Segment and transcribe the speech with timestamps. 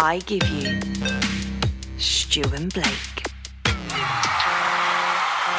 [0.00, 0.80] I give you
[1.98, 2.86] Stu and Blake.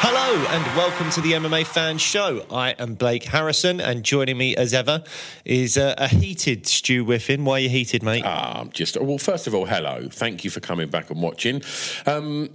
[0.02, 2.44] Hello and welcome to the MMA Fan Show.
[2.50, 5.04] I am Blake Harrison, and joining me as ever
[5.44, 7.44] is uh, a heated Stu Whiffin.
[7.44, 8.22] Why are you heated, mate?
[8.24, 10.08] Um, just well, first of all, hello.
[10.10, 11.60] Thank you for coming back and watching.
[12.06, 12.48] Um,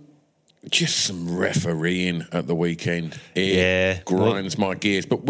[0.71, 3.19] just some refereeing at the weekend.
[3.35, 3.99] It Yeah.
[4.05, 5.05] grinds my gears.
[5.05, 5.21] But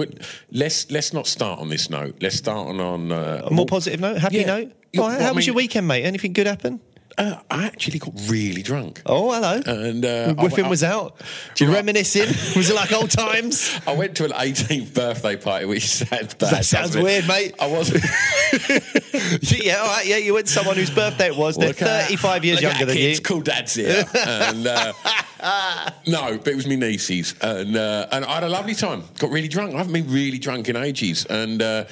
[0.52, 2.16] let's let's not start on this note.
[2.22, 4.46] Let's start on on uh, a more positive note, happy Yeah.
[4.46, 4.72] note.
[5.04, 6.04] How I was mean- your weekend, mate?
[6.04, 6.80] Anything good happen?
[7.18, 9.02] Uh, I actually got really drunk.
[9.06, 9.62] Oh, hello.
[9.66, 11.22] And uh, Whiffin was out.
[11.54, 12.28] Do you reminiscing.
[12.58, 13.80] was it like old times?
[13.88, 16.52] I went to an 18th birthday party, which sounds bad.
[16.52, 17.56] That sounds weird, mate.
[17.62, 18.04] I wasn't.
[19.64, 20.06] yeah, all right.
[20.06, 21.56] Yeah, you went to someone whose birthday it was.
[21.56, 23.24] They're Look at- 35 years look at younger than kids, you.
[23.24, 24.04] Cool dads here.
[24.26, 24.92] and, uh,
[26.08, 29.04] no, but it was me nieces, and uh, and I had a lovely time.
[29.20, 29.74] Got really drunk.
[29.74, 31.26] I haven't been really drunk in ages.
[31.26, 31.86] And uh,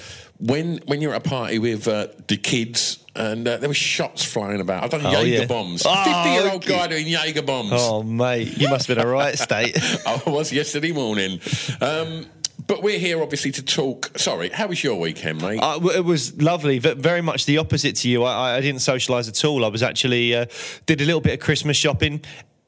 [0.46, 3.00] when when you're at a party with uh, the kids.
[3.16, 4.84] And uh, there were shots flying about.
[4.84, 5.46] I've done Oh, Jaeger yeah.
[5.46, 5.84] bombs.
[5.86, 6.74] Oh, Fifty-year-old okay.
[6.76, 7.70] guy doing Jaeger bombs.
[7.76, 9.78] Oh, mate, you must have been a right state.
[10.08, 11.40] I was yesterday morning.
[11.80, 12.26] Um,
[12.66, 14.18] but we're here obviously to talk.
[14.18, 15.60] Sorry, how was your weekend, mate?
[15.62, 18.24] Uh, it was lovely, but very much the opposite to you.
[18.24, 19.64] I, I didn't socialise at all.
[19.64, 20.46] I was actually uh,
[20.88, 22.22] did a little bit of Christmas shopping.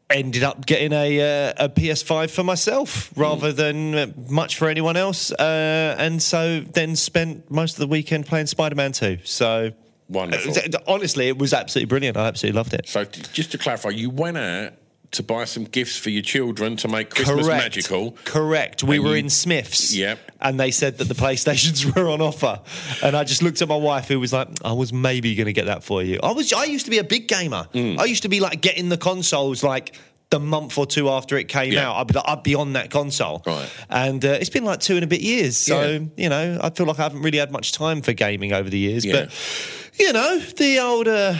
[0.10, 4.96] Ended up getting a, uh, a PS5 for myself rather than uh, much for anyone
[4.96, 9.20] else, uh, and so then spent most of the weekend playing Spider Man 2.
[9.24, 9.72] So
[10.08, 10.52] Wonderful.
[10.52, 12.18] Uh, honestly, it was absolutely brilliant.
[12.18, 12.88] I absolutely loved it.
[12.88, 14.74] So, just to clarify, you went out
[15.12, 17.64] to buy some gifts for your children to make Christmas Correct.
[17.64, 18.12] magical.
[18.26, 18.84] Correct.
[18.84, 19.94] We And were you- in Smiths.
[19.96, 20.20] Yep.
[20.42, 22.60] And they said that the PlayStations were on offer.
[23.04, 25.54] And I just looked at my wife who was like, I was maybe going to
[25.54, 26.20] get that for you.
[26.22, 27.68] I was I used to be a big gamer.
[27.74, 28.00] Mm.
[28.00, 29.96] I used to be like getting the consoles like
[30.32, 31.90] the month or two after it came Yeah.
[31.90, 31.98] out.
[31.98, 33.44] I'd be, like, I'd be on that console.
[33.46, 33.70] Right.
[33.90, 35.56] And uh, it's been like two and a bit years.
[35.56, 36.00] So, Yeah.
[36.18, 38.80] you know, I feel like I haven't really had much time for gaming over the
[38.80, 39.06] years.
[39.06, 39.14] Yeah.
[39.26, 39.34] But,
[40.00, 41.08] you know, the old.
[41.08, 41.36] Uh,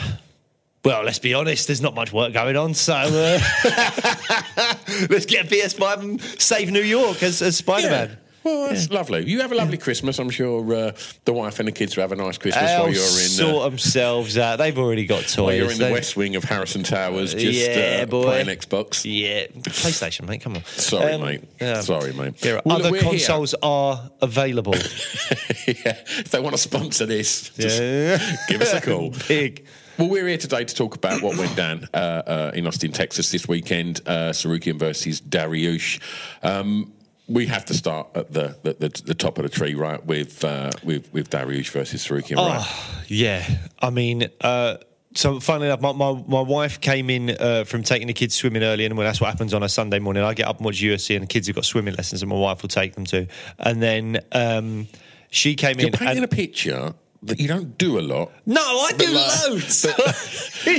[0.86, 3.38] well, let's be honest, there's not much work going on, so uh,
[5.10, 8.08] let's get a PS5 and save New York as, as Spider Man.
[8.10, 8.16] Yeah.
[8.44, 9.28] Well, that's lovely.
[9.28, 10.20] You have a lovely Christmas.
[10.20, 10.92] I'm sure uh,
[11.24, 13.28] the wife and the kids will have a nice Christmas while They'll you're in.
[13.28, 14.58] sort Uh, themselves out.
[14.58, 15.36] They've already got toys.
[15.38, 18.22] while you're in the west wing of Harrison Towers, just Yeah, uh, boy.
[18.22, 19.02] playing Xbox.
[19.04, 20.42] Yeah, PlayStation, mate.
[20.42, 20.64] Come on.
[20.64, 21.40] Sorry, Um, mate.
[21.60, 21.80] yeah.
[21.80, 22.38] Sorry, mate.
[22.38, 23.10] There are Well, other we're here.
[23.10, 24.74] consoles are available.
[25.66, 25.96] yeah.
[26.20, 28.36] If they want to sponsor this, just Yeah.
[28.48, 29.12] give us a call.
[29.28, 29.66] Big.
[29.98, 33.30] Well, we're here today to talk about what went down uh, uh, in Austin, Texas
[33.30, 34.02] this weekend.
[34.04, 36.02] Uh, Tsarukyan versus Dariush.
[36.42, 36.92] Um,
[37.28, 40.04] we have to start at the, the, the, the top of the tree, right?
[40.04, 42.58] With uh, with with Dariush versus Tsarukyan, right?
[42.60, 43.48] Oh, yeah.
[43.80, 44.76] I mean, uh,
[45.14, 48.64] so funnily enough, my, my, my wife came in uh, from taking the kids swimming
[48.64, 50.22] early, and well, that's what happens on a Sunday morning.
[50.22, 52.36] I get up and watch UFC, and the kids have got swimming lessons, and my
[52.36, 53.26] wife will take them to.
[53.58, 54.88] And then um,
[55.30, 55.92] she came You're in.
[55.94, 56.92] painting and, a picture
[57.34, 59.86] you don't do a lot, no, I do like- loads.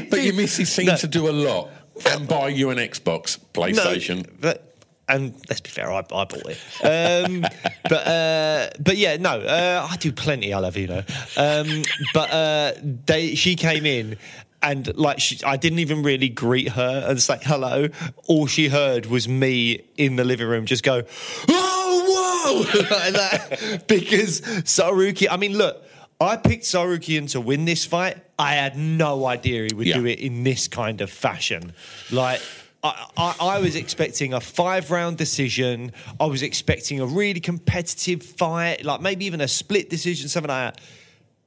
[0.10, 0.96] but your missus seems No.
[0.98, 1.70] to do a lot
[2.06, 4.26] and buy you an Xbox, PlayStation.
[4.26, 4.64] No, but,
[5.10, 6.58] and let's be fair, I, I bought it.
[6.84, 7.42] Um,
[7.90, 10.54] but uh, but yeah, no, uh, I do plenty.
[10.54, 11.04] I love you know.
[11.38, 11.84] Um,
[12.14, 12.74] but uh,
[13.06, 14.18] they, she came in.
[14.60, 17.90] And like, she, I didn't even really greet her and say hello.
[18.26, 21.04] All she heard was me in the living room just go,
[21.48, 23.84] "Oh, whoa!" like that.
[23.88, 25.84] Because Saruki, I mean, look,
[26.20, 28.18] I picked Tsarukyan to win this fight.
[28.40, 29.98] I had no idea he would Yeah.
[29.98, 31.74] do it in this kind of fashion.
[32.12, 32.42] Like,
[32.84, 35.92] I, I, I was expecting a five round decision.
[36.20, 40.76] I was expecting a really competitive fight, like maybe even a split decision, something like
[40.76, 40.82] that.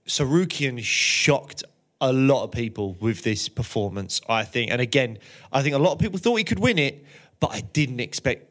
[0.07, 1.65] Tsarukyan shocked
[2.01, 4.21] a lot of people with this performance.
[4.29, 5.19] I think, and again,
[5.53, 7.05] I think a lot of people thought he could win it,
[7.41, 8.50] but I didn't expect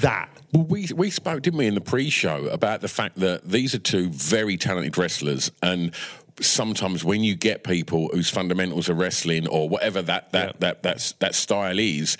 [0.00, 0.28] that.
[0.52, 3.78] Well, we we spoke, didn't we, in the pre-show about the fact that these are
[3.80, 5.92] two very talented wrestlers, and
[6.40, 10.52] sometimes when you get people whose fundamentals are wrestling or whatever that that Yeah.
[10.60, 12.16] that that's, that style is,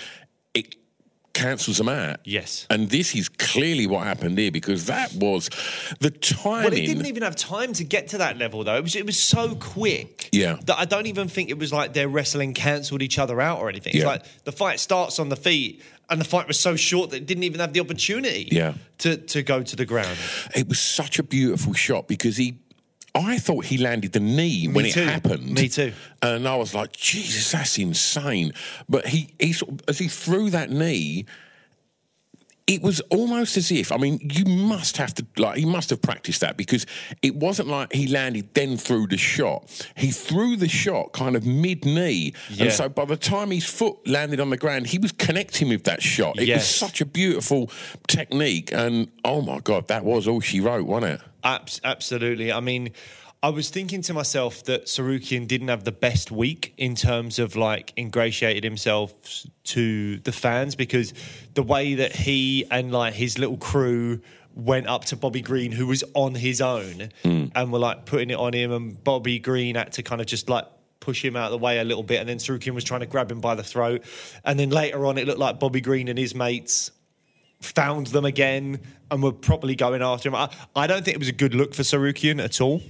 [0.55, 0.75] it
[1.35, 2.17] cancels them out.
[2.25, 2.67] Yes.
[2.71, 5.51] and this is clearly what happened here because that was
[6.01, 6.65] the timing.
[6.65, 8.77] Well, it didn't even have time to get to that level, though.
[8.77, 10.31] It was it was so quick.
[10.33, 10.57] Yeah.
[10.65, 13.69] That I don't even think it was like their wrestling cancelled each other out or
[13.69, 13.93] anything.
[13.93, 14.09] It's Yeah.
[14.09, 17.27] like the fight starts on the feet, and the fight was so short that it
[17.27, 18.49] didn't even have the opportunity.
[18.51, 18.75] Yeah.
[18.99, 20.17] To to go to the ground.
[20.55, 22.59] It was such a beautiful shot because he.
[23.15, 25.01] I thought he landed the knee when too.
[25.01, 25.51] it happened.
[25.51, 25.95] Me too.
[26.21, 28.53] And I was like, Jesus, that's insane.
[28.91, 31.25] But he, he sort of, as he threw that knee,
[32.67, 36.03] it was almost as if I mean, you must have to like he must have
[36.03, 36.85] practiced that because
[37.23, 39.89] it wasn't like he landed then threw the shot.
[39.97, 42.65] He threw the shot kind of mid knee, Yeah.
[42.65, 45.85] and so by the time his foot landed on the ground, he was connecting with
[45.85, 46.39] that shot.
[46.41, 47.71] It was such a beautiful
[48.09, 51.21] technique, and oh my god, that was all she wrote, wasn't it?
[51.45, 52.53] Abs- absolutely.
[52.53, 52.91] I mean,
[53.47, 57.55] I was thinking to myself that Tsarukyan didn't have the best week in terms of
[57.55, 59.13] like ingratiated himself
[59.67, 61.15] to the fans because
[61.55, 64.21] the way that he and like his little crew
[64.57, 67.45] went up to Bobby Green, who was on his own, hmm.
[67.55, 70.49] and were like putting it on him, and Bobby Green had to kind of just
[70.49, 70.65] like
[70.99, 73.07] push him out of the way a little bit, and then Tsarukyan was trying to
[73.07, 74.03] grab him by the throat,
[74.45, 76.91] and then later on it looked like Bobby Green and his mates
[77.61, 80.35] found them again and were properly going after him.
[80.35, 82.83] I, I don't think it was a good look for Tsarukyan at all.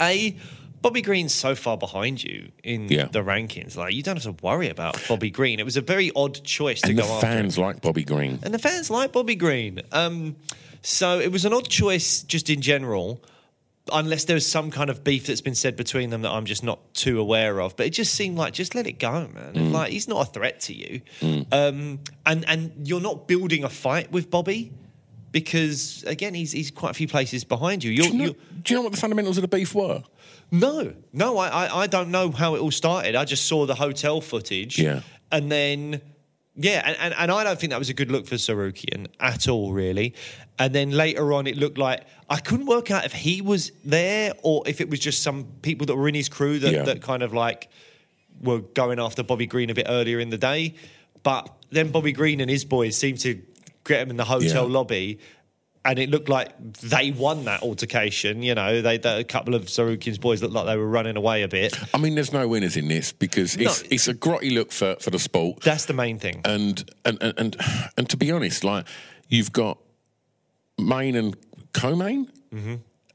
[0.00, 0.36] A,
[0.80, 3.06] Bobby Green's so far behind you in Yeah.
[3.06, 3.76] the rankings.
[3.76, 5.60] Like you don't have to worry about Bobby Green.
[5.60, 7.26] It was a very odd choice to And go the after.
[7.26, 8.38] fans like Bobby Green.
[8.42, 9.80] And the fans like Bobby Green.
[9.92, 10.36] Um,
[10.82, 13.22] so it was an odd choice just in general,
[13.92, 16.94] unless there's some kind of beef that's been said between them that I'm just not
[16.94, 17.76] too aware of.
[17.76, 19.72] But it just seemed like just let it go, man.
[19.72, 21.00] Like he's not a threat to you,
[21.52, 24.72] um, and and you're not building a fight with Bobby
[25.32, 27.90] because again he's he's quite a few places behind you.
[27.90, 30.02] You're, Do you, know, you're, do you know what the fundamentals of the beef were?
[30.50, 33.16] no, no, I, I, I don't know how it all started.
[33.16, 34.78] I just saw the hotel footage.
[34.78, 35.00] Yeah.
[35.30, 36.02] And then,
[36.56, 39.48] yeah, and, and, and I don't think that was a good look for Tsarukyan at
[39.48, 40.14] all, really.
[40.58, 44.34] And then later on, it looked like I couldn't work out if he was there
[44.42, 46.82] or if it was just some people that were in his crew that, Yeah.
[46.82, 47.70] that kind of like
[48.42, 50.74] were going after Bobby Green a bit earlier in the day.
[51.22, 53.40] But then Bobby Green and his boys seemed to
[53.84, 54.72] get him in the hotel Yeah.
[54.74, 55.18] lobby.
[55.84, 58.40] And it looked like they won that altercation.
[58.42, 61.42] You know, they, they a couple of Tsarukyan's boys looked like they were running away
[61.42, 61.76] a bit.
[61.92, 63.88] I mean, there's no winners in this because it's No.
[63.90, 65.60] it's a grotty look for, for the sport.
[65.62, 66.40] That's the main thing.
[66.44, 67.56] and and and and,
[67.96, 68.86] and to be honest, like
[69.28, 69.78] you've got
[70.78, 71.36] main and
[71.72, 72.74] co-main, Mm-hmm.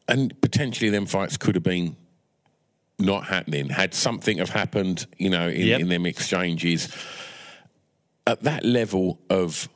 [0.10, 1.96] and potentially them fights could have been
[3.00, 5.80] not happening had something have happened, you know, in, Yep.
[5.80, 6.90] in them exchanges.
[8.26, 9.70] At that level of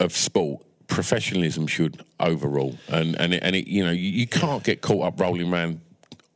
[0.00, 4.62] of sport, professionalism should overrule, and and it, and it, you know you, you can't
[4.64, 5.80] get caught up rolling around,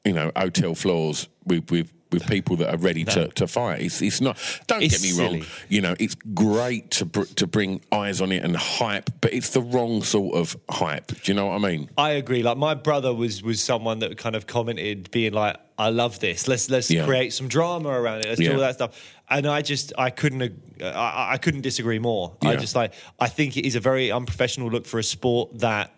[0.04, 1.92] you know, hotel floors with with.
[2.10, 4.38] With people that are ready to, to fight, it's it's not.
[4.66, 5.38] Don't It's get me silly.
[5.40, 5.48] wrong.
[5.68, 9.50] You know, it's great to br- to bring eyes on it and hype, but it's
[9.50, 11.08] the wrong sort of hype.
[11.08, 11.90] Do you know what I mean?
[11.98, 12.42] I agree.
[12.42, 16.48] Like my brother was was someone that kind of commented, being like, "I love this.
[16.48, 17.04] Let's let's Yeah.
[17.04, 18.28] create some drama around it.
[18.28, 20.42] Let's do all that stuff." And I just I couldn't
[20.82, 22.36] I, I couldn't disagree more.
[22.40, 25.92] I just like I think it is a very unprofessional look for a sport that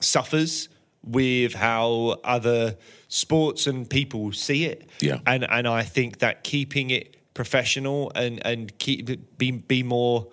[0.00, 0.70] suffers
[1.04, 2.76] with how other
[3.14, 4.88] sports and people see it.
[5.00, 5.18] Yeah.
[5.26, 10.28] And and I think that keeping it professional and and keep be be more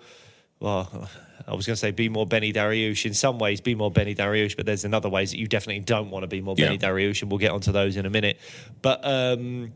[0.60, 1.08] well
[1.46, 3.04] I was going to say be more Benny Dariush.
[3.06, 6.10] In some ways, be more Benny Dariush, but there's another ways that you definitely don't
[6.10, 6.66] want to be more Yeah.
[6.66, 8.38] Benny Dariush, and we'll get onto those in a minute.
[8.82, 9.72] But um,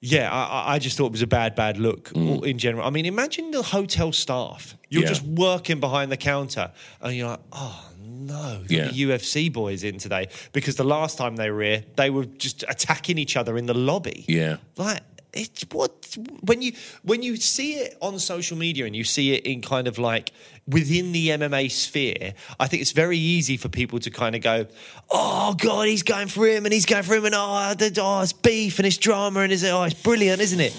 [0.00, 2.86] yeah, I, I- just thought it was a bad, bad look all in general.
[2.86, 4.76] I mean, imagine the hotel staff.
[4.88, 5.04] You're Mm.
[5.04, 5.08] Yeah.
[5.10, 7.88] just working behind the counter, and you're like, oh
[8.26, 12.24] no, the UFC boys in today because the last time they were here, they were
[12.24, 14.24] just attacking each other in the lobby.
[14.28, 14.56] Yeah.
[14.76, 15.00] Like
[15.32, 19.46] it's what when you when you see it on social media and you see it
[19.46, 20.30] in kind of like
[20.68, 24.66] within the MMA sphere, I think it's very easy for people to kind of go,
[25.10, 28.20] "Oh God, he's going for him and he's going for him and oh, the, oh
[28.20, 30.76] it's beef and it's drama and it's oh it's brilliant, isn't it?"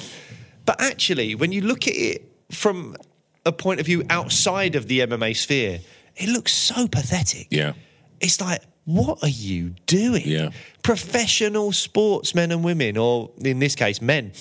[0.66, 2.96] But actually, when you look at it from
[3.46, 5.80] a point of view outside of the MMA sphere,
[6.16, 7.48] it looks so pathetic.
[7.50, 7.74] Yeah.
[8.20, 10.24] It's like, what are you doing?
[10.26, 10.50] Yeah.
[10.84, 14.34] Professional sportsmen and women, or in this case, men,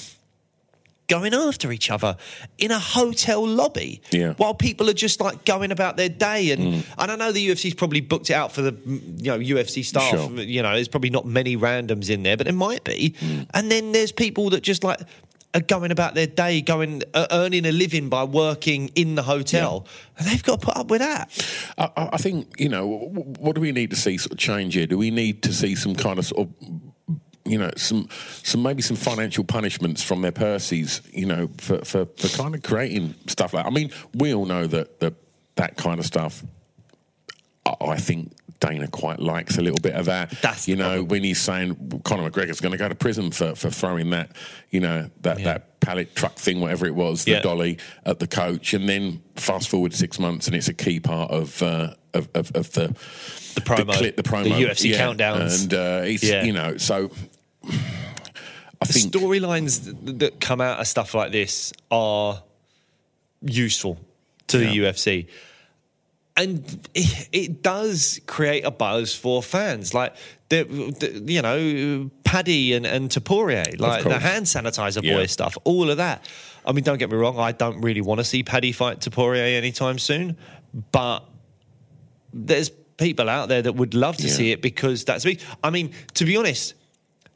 [1.09, 2.17] going after each other
[2.59, 4.33] in a hotel lobby Yeah.
[4.35, 6.51] while people are just like going about their day.
[6.53, 9.39] And, and I know the UFC's probably booked it out for the mm, you know
[9.39, 10.11] UFC staff.
[10.11, 10.31] Sure.
[10.41, 13.15] You know, there's probably not many randoms in there, but there might be.
[13.21, 13.47] Mm.
[13.55, 15.01] And then there's people that just like
[15.61, 19.87] going about their day, going uh, earning a living by working in the hotel,
[20.19, 21.31] and they've got to put up with that.
[21.77, 22.87] I, I think you know
[23.39, 24.87] what do we need to see sort of change here?
[24.87, 28.09] Do we need to see some kind of sort of you know some
[28.43, 31.03] some maybe some financial punishments from their purses?
[31.13, 33.67] You know for for, for kind of creating stuff like.
[33.67, 35.15] I mean, we all know that that
[35.57, 36.45] that kind of stuff.
[37.81, 38.33] I think.
[38.63, 40.31] Dana quite likes a little bit of that.
[40.41, 41.09] That's you know problem.
[41.09, 44.31] when he's saying Conor McGregor's going to go to prison for, for throwing that,
[44.71, 45.45] you know that, Yeah.
[45.45, 47.41] that pallet truck thing, whatever it was, the Yeah.
[47.41, 51.33] dolly at the coach, and then fast forward six months, and it's a key part
[51.33, 52.89] of uh, of, of, of the
[53.57, 55.07] The promo, the, clip, the promo, the UFC yeah.
[55.07, 55.65] countdowns.
[55.65, 57.11] and uh, it's you know so.
[58.81, 62.43] I the think storylines that come out of stuff like this are
[63.41, 63.99] useful
[64.49, 65.27] to the UFC.
[66.37, 69.93] And it, it does create a buzz for fans.
[69.93, 70.15] Like,
[70.49, 75.15] the, the, you know, Paddy and, and Topuria, like the hand sanitizer Yeah.
[75.15, 76.27] boy stuff, all of that.
[76.65, 79.57] I mean, don't get me wrong, I don't really want to see Paddy fight Topuria
[79.57, 80.37] anytime soon,
[80.93, 81.21] but
[82.33, 84.33] there's people out there that would love to Yeah.
[84.33, 85.41] see it because that's big.
[85.63, 86.75] I mean, to be honest,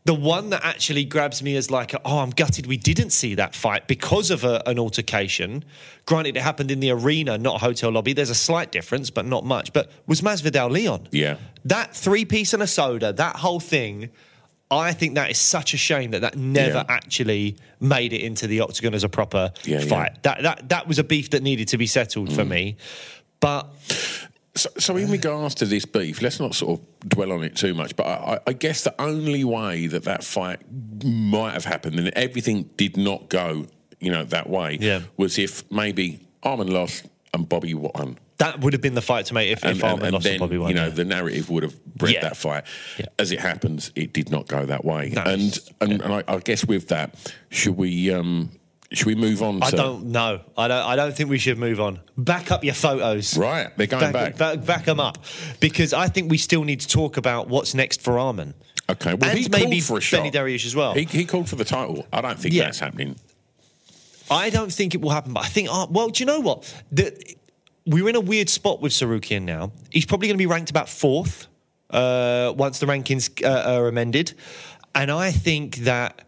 [0.07, 3.57] the one that actually grabs me as like, oh, I'm gutted we didn't see that
[3.57, 5.65] fight because of a, an altercation.
[6.07, 8.13] Granted, it happened in the arena, not a hotel lobby.
[8.13, 9.73] There's a slight difference, but not much.
[9.73, 11.09] But was Masvidal Leon?
[11.11, 11.39] Yeah.
[11.65, 14.11] That three piece and a soda, that whole thing.
[14.71, 16.85] I think that is such a shame that that never Yeah.
[16.89, 19.87] actually made it into the octagon as a proper Yeah, yeah.
[19.87, 20.23] fight.
[20.23, 22.49] That that that was a beef that needed to be settled for mm.
[22.49, 22.77] me.
[23.41, 23.69] But
[24.57, 27.75] So, so in regards to this beef, let's not sort of dwell on it too
[27.75, 27.95] much.
[27.97, 30.61] But I, I- guess the only way that that fight
[31.05, 33.67] might have happened, and everything did not go,
[34.01, 35.03] you know, that way, Yeah.
[35.17, 38.19] was if maybe Arman lost and Bobby won.
[38.39, 40.25] that would have been the fight to make if, And, if and, Arman and lost
[40.25, 40.69] then, to Bobby Wine.
[40.71, 40.91] you know, yeah.
[40.91, 42.21] the narrative would have bred Yeah.
[42.23, 42.65] that fight.
[43.19, 45.13] As it happens, it did not go that way.
[45.17, 47.15] And and, and I, I guess with that,
[47.51, 48.51] should we um,
[48.93, 49.63] should we move on?
[49.63, 50.41] I to, don't know.
[50.57, 50.87] I don't.
[50.87, 52.01] I don't think we should move on.
[52.17, 53.37] Back up your photos.
[53.37, 54.37] Right, they're going back.
[54.37, 55.19] Back, back them up,
[55.61, 58.55] because I think we still need to talk about what's next for Arman.
[58.89, 60.19] Okay, well, and he maybe called for a shot.
[60.19, 60.95] Benny Dariush as well.
[60.95, 62.07] He, he called for the title.
[62.13, 62.65] I don't think Yeah.
[62.65, 63.17] that's happening.
[64.31, 65.69] I don't think it will happen, but I think.
[65.71, 66.73] Uh, well, do you know what?
[66.93, 67.13] The,
[67.85, 69.73] we're in a weird spot with Tsarukyan now.
[69.91, 71.47] He's probably going to be ranked about fourth
[71.91, 74.35] uh, once the rankings uh, are amended,
[74.95, 76.23] and I think that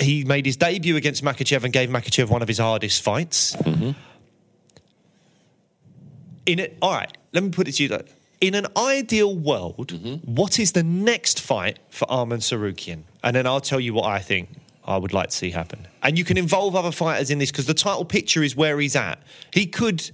[0.00, 3.56] he made his debut against Makhachev and gave Makhachev one of his hardest fights.
[3.56, 3.90] Mm-hmm.
[6.46, 7.16] In it, all right.
[7.32, 8.04] Let me put it to you though.
[8.40, 10.34] In an ideal world, mm-hmm.
[10.34, 13.02] what is the next fight for Arman Tsarukyan?
[13.22, 14.48] And then I'll tell you what I think
[14.84, 15.86] I would like to see happen.
[16.02, 18.96] And you can involve other fighters in this because the title picture is where he's
[18.96, 19.22] at.
[19.52, 20.10] He could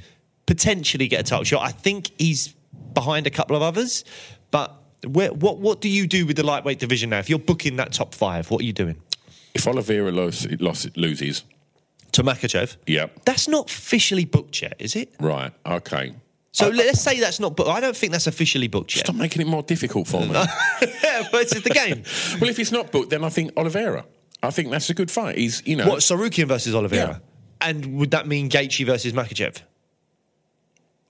[0.46, 1.62] potentially get a title shot.
[1.62, 2.54] I think he's
[2.92, 4.04] behind a couple of others,
[4.50, 4.74] but
[5.06, 7.18] where, what what do you do with the lightweight division now?
[7.18, 8.96] If you're booking that top five, what are you doing?
[9.56, 11.44] If Oliveira loses,
[12.12, 12.76] To Makhachev?
[12.86, 13.06] Yeah.
[13.24, 15.14] That's not officially booked yet, is it?
[15.20, 16.14] right, okay.
[16.52, 17.68] So let's say that's not booked.
[17.68, 19.04] I don't think that's officially booked yet.
[19.04, 20.32] Stop making it more difficult for me.
[20.32, 22.02] yeah, but it's the game.
[22.40, 24.06] well, if it's not booked, then I think Oliveira.
[24.42, 25.36] I think that's a good fight.
[25.36, 27.20] He's, you know, What, Tsarukyan versus Oliveira?
[27.60, 27.68] Yeah.
[27.68, 29.60] And would that mean Gaethje versus Makhachev?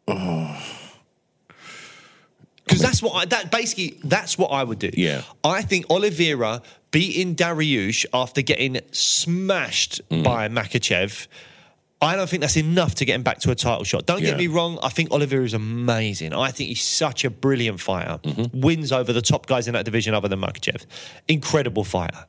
[0.08, 0.60] Oh.
[2.64, 4.90] Because that's what I, that basically that's what I would do.
[4.92, 5.22] Yeah.
[5.44, 10.22] I think Oliveira beating Dariush after getting smashed Mm.
[10.24, 11.26] by Makhachev.
[12.00, 14.04] I don't think that's enough to get him back to a title shot.
[14.06, 14.30] Don't Yeah.
[14.30, 14.78] get me wrong.
[14.82, 16.34] I think Oliveira is amazing.
[16.34, 18.18] I think he's such a brilliant fighter.
[18.22, 18.60] Mm-hmm.
[18.60, 20.84] Wins over the top guys in that division other than Makhachev.
[21.26, 22.26] Incredible fighter.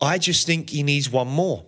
[0.00, 1.64] I just think he needs one more.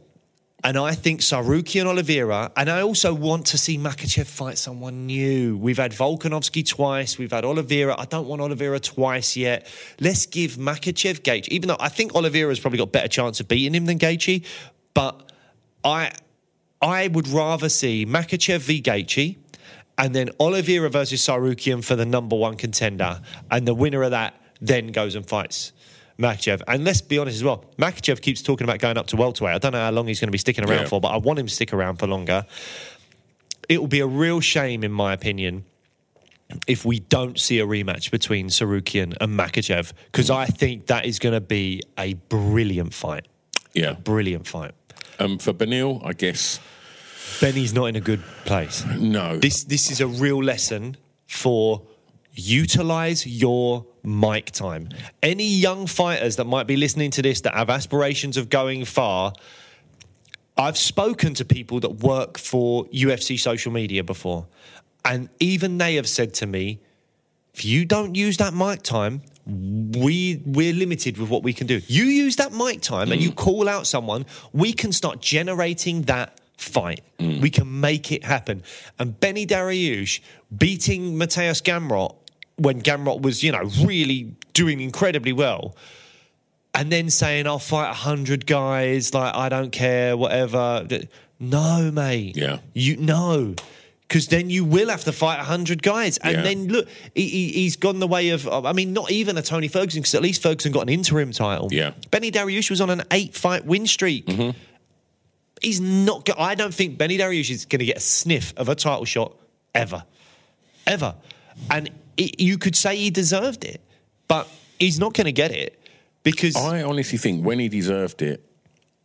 [0.65, 5.07] And I think Saruki and Oliveira, and I also want to see Makhachev fight someone
[5.07, 5.57] new.
[5.57, 7.97] We've had Volkanovski twice, we've had Oliveira.
[7.99, 9.67] I don't want Oliveira twice yet.
[9.99, 13.75] Let's give Makhachev Gaethje, even though I think Oliveira's probably got better chance of beating
[13.75, 14.47] him than Gaethje,
[14.95, 15.33] but
[15.83, 16.13] I
[16.81, 19.37] I would rather see Makhachev v Gaethje
[19.99, 23.21] and then Oliveira versus Tsarukyan for the number one contender.
[23.51, 25.73] And the winner of that then goes and fights
[26.23, 26.63] Makhachev.
[26.69, 29.55] And let's be honest as well, Makhachev keeps talking about going up to welterweight.
[29.55, 30.87] I don't know how long he's going to be sticking around Yeah.
[30.89, 32.47] for, but I want him to stick around for longer.
[33.69, 35.65] It will be a real shame, in my opinion,
[36.67, 41.19] if we don't see a rematch between Tsarukyan and Makhachev, because I think that is
[41.19, 43.27] going to be a brilliant fight.
[43.73, 43.93] yeah.
[43.95, 44.73] Brilliant fight.
[45.19, 46.61] Um, for Beneil, I guess
[47.41, 48.85] Benny's not in a good place.
[48.99, 49.39] no.
[49.39, 51.83] This this is a real lesson for
[52.35, 54.89] utilize your mic time.
[55.23, 59.33] Any young fighters that might be listening to this that have aspirations of going far,
[60.57, 64.47] I've spoken to people that work for UFC social media before,
[65.05, 66.81] and even they have said to me,
[67.55, 71.81] if you don't use that mic time, we we're limited with what we can do.
[71.87, 73.37] You use that mic time and you mm.
[73.37, 77.03] call out someone, we can start generating that fight.
[77.19, 77.41] Mm.
[77.41, 78.63] We can make it happen.
[78.99, 80.21] And Benny Dariush
[80.57, 82.15] beating Mateusz Gamrot
[82.57, 85.77] when Gamrot was, you know, really doing incredibly well
[86.75, 90.87] and then saying I'll fight a hundred guys, like I don't care, whatever.
[91.41, 92.37] No, mate.
[92.37, 92.59] Yeah.
[92.73, 93.55] you no,
[94.09, 96.43] because then you will have to fight a hundred guys, and Yeah.
[96.43, 98.47] then look, he, he, he's gone the way of.
[98.49, 101.69] I mean, not even a Tony Ferguson, because at least Ferguson got an interim title.
[101.71, 101.91] Yeah.
[101.91, 102.01] Mm-hmm.
[102.11, 104.31] Benny Dariush was on an eight-fight win streak.
[105.61, 106.29] He's not.
[106.39, 109.35] I don't think Benny Dariush is going to get a sniff of a title shot
[109.75, 110.05] ever,
[110.87, 111.15] ever.
[111.71, 113.81] And it, you could say he deserved it,
[114.29, 115.79] but he's not going to get it
[116.23, 118.45] because I honestly think when he deserved it,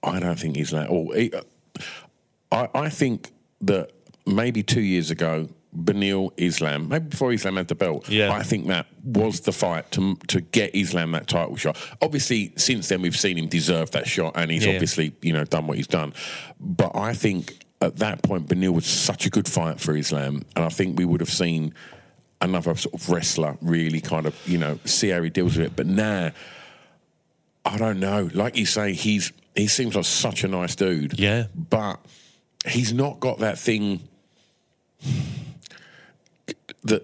[0.03, 0.89] I don't think he's like.
[0.89, 1.41] Oh, he, uh,
[2.51, 3.91] I, I think that
[4.25, 8.31] maybe two years ago, Beneil Islam, maybe before Islam had the belt, Yeah.
[8.31, 11.77] I think that was the fight to to get Islam that title shot.
[12.01, 14.73] Obviously, since then we've seen him deserve that shot, and he's Yeah.
[14.73, 16.13] obviously you know done what he's done.
[16.59, 20.65] But I think at that point, Beneil was such a good fight for Islam, and
[20.65, 21.73] I think we would have seen
[22.41, 25.75] another sort of wrestler really kind of you know see how he deals with it.
[25.75, 26.31] But now.
[27.65, 28.29] I don't know.
[28.33, 31.19] Like you say, he's he seems like such a nice dude.
[31.19, 31.47] Yeah.
[31.53, 31.99] But
[32.65, 34.07] he's not got that thing
[36.83, 37.03] that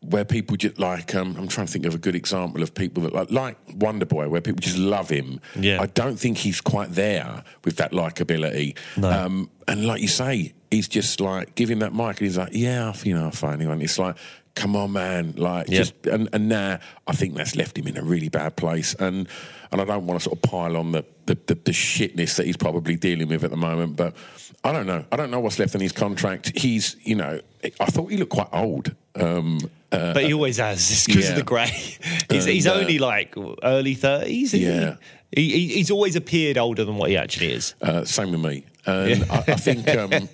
[0.00, 3.02] where people just like um, I'm trying to think of a good example of people
[3.02, 5.38] that like like Wonder Boy, where people just love him.
[5.54, 5.82] Yeah.
[5.82, 8.78] I don't think he's quite there with that likability.
[8.96, 9.10] No.
[9.10, 12.52] Um, and like you say, he's just like give him that mic, and he's like,
[12.52, 13.82] yeah, you know, I'll fight anyone.
[13.82, 14.16] It's like.
[14.56, 15.34] Come on, man!
[15.36, 18.94] Like, just and, and now I think that's left him in a really bad place,
[18.94, 19.28] and
[19.72, 22.46] and I don't want to sort of pile on the the, the the shitness that
[22.46, 24.14] he's probably dealing with at the moment, but
[24.62, 25.04] I don't know.
[25.10, 26.58] I don't know what's left in his contract.
[26.58, 28.94] He's, you know, I thought he looked quite old.
[29.14, 29.58] Um,
[29.90, 30.90] uh, But he always has.
[30.90, 31.30] It's because yeah.
[31.30, 31.66] of the grey.
[32.30, 34.52] he's he's uh, only like early thirties.
[34.52, 34.96] Yeah.
[35.34, 37.74] He, he, he's always appeared older than what he actually is.
[37.80, 38.64] Uh, same with me.
[38.84, 40.10] And I, I think, um,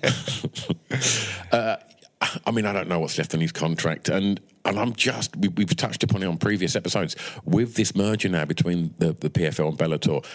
[1.51, 1.77] uh,
[2.21, 4.09] I mean, I don't know what's left in his contract.
[4.09, 8.27] And and I'm just, we, we've touched upon it on previous episodes, with this merger
[8.27, 10.25] now between the, the PFL and Bellator.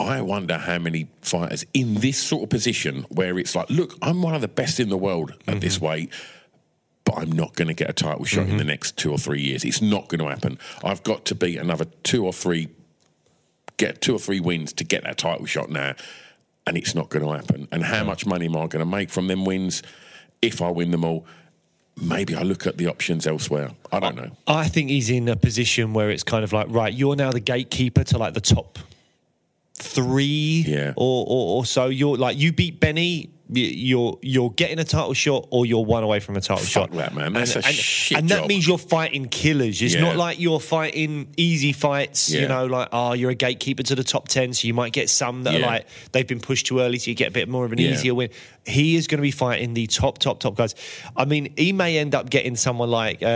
[0.00, 4.22] I wonder how many fighters in this sort of position where it's like, look, I'm
[4.22, 5.58] one of the best in the world at mm-hmm.
[5.58, 6.10] this weight,
[7.04, 8.68] but I'm not going to get a title shot in the mm-hmm.
[8.68, 9.62] next two or three years.
[9.62, 10.58] It's not going to happen.
[10.82, 12.68] I've got to beat another two or three
[13.76, 15.94] get two or three wins to get that title shot now,
[16.66, 17.68] and it's not going to happen.
[17.70, 19.82] And how much money am I going to make from them wins
[20.42, 21.24] if I win them all?
[21.96, 23.70] Maybe I look at the options elsewhere.
[23.92, 24.30] I don't know.
[24.46, 27.40] I think he's in a position where it's kind of like, right, you're now the
[27.40, 28.78] gatekeeper to like the top
[29.78, 30.92] three Yeah.
[30.96, 31.86] or, or, or so.
[31.86, 36.20] You're like, you beat Benny, you're you're getting a title shot or you're one away
[36.20, 36.92] from a title Fuck shot.
[36.92, 37.32] that, man.
[37.32, 38.48] That's and, a and, shit And that job.
[38.48, 39.80] means you're fighting killers.
[39.82, 40.00] It's Yeah.
[40.02, 44.04] not like you're fighting easy fights, you know, like, oh, you're a gatekeeper to the
[44.04, 46.98] top 10, so you might get some that are like, they've been pushed too early,
[46.98, 47.90] so you get a bit more of an Yeah.
[47.92, 48.30] easier win.
[48.66, 50.74] He is going to be fighting the top, top, top guys.
[51.16, 53.26] I mean, he may end up getting someone like uh,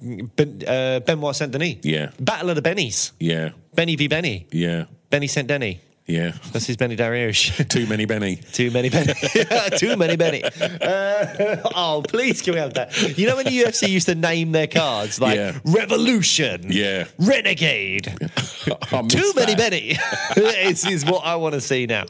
[0.00, 1.76] Ben, uh, Benoit Saint Denis.
[1.82, 2.10] Yeah.
[2.20, 3.12] Battle of the Bennies.
[3.18, 4.46] Yeah, Benny v Benny.
[4.52, 5.76] yeah, Benny Saint Denis.
[6.08, 6.32] Yeah.
[6.52, 7.68] That's his Benny Dariush.
[7.74, 8.36] Too many Benny.
[8.52, 9.12] Too many Benny.
[9.76, 10.42] Too many Benny.
[10.42, 13.16] Uh, oh, please can we have that?
[13.18, 15.58] You know when the UFC used to name their cards like Yeah.
[15.64, 17.04] Revolution, Yeah.
[17.18, 19.56] Renegade, too many that.
[19.56, 19.96] Benny.
[20.36, 22.06] it's, is what I want to see now.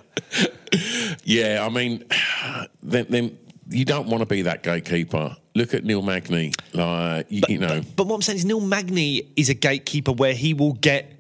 [1.25, 2.05] Yeah, I mean,
[2.83, 5.37] then, then you don't want to be that gatekeeper.
[5.55, 6.53] Look at Neil Magny.
[6.73, 10.33] Like, you, you know, But what I'm saying is Neil Magny is a gatekeeper where
[10.35, 11.18] he will get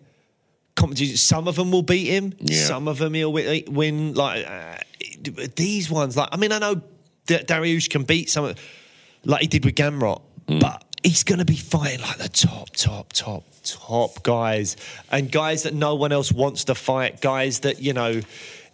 [0.78, 1.16] competition.
[1.16, 2.32] Some of them will beat him.
[2.40, 2.64] Yeah.
[2.64, 4.14] Some of them he'll win.
[4.14, 4.76] like uh,
[5.56, 6.16] these ones.
[6.16, 6.80] Like I mean, I know
[7.26, 8.58] that Dariush can beat some, of,
[9.24, 10.60] like he did with Gamrot, Mm.
[10.60, 14.76] but he's going to be fighting like the top, top, top, top guys
[15.10, 17.20] and guys that no one else wants to fight.
[17.20, 18.22] Guys that you know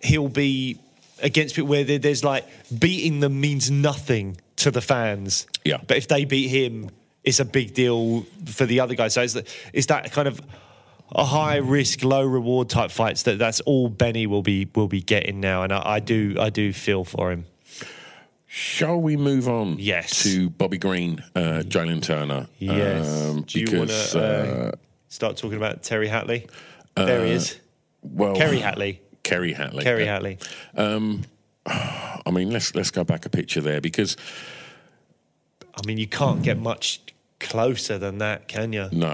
[0.00, 0.78] he'll be
[1.20, 2.46] against people where there's like
[2.78, 5.46] beating them means nothing to the fans.
[5.64, 5.78] Yeah.
[5.84, 6.90] But if they beat him,
[7.24, 9.14] it's a big deal for the other guys.
[9.14, 9.36] So it's,
[9.72, 10.40] it's that kind of
[11.12, 15.00] a high risk, low reward type fights that that's all Benny will be will be
[15.02, 17.44] getting now, and I, I do I do feel for him.
[18.46, 19.76] shall we move on?
[19.78, 20.22] Yes.
[20.24, 22.46] To Bobby Green, uh, Jalen Turner.
[22.60, 24.72] Um, do you want to uh, uh,
[25.08, 26.48] start talking about Terry Hatley?
[26.96, 27.58] there he is,
[28.02, 28.98] well, Kerry Hatley.
[29.24, 29.82] Kerry Hatley.
[29.82, 31.24] Kerry Uh, Hatley.
[31.66, 34.16] I mean, let's let's go back a picture there because
[35.76, 37.00] I mean, you can't get much
[37.40, 38.88] closer than that, can you?
[38.92, 39.13] no,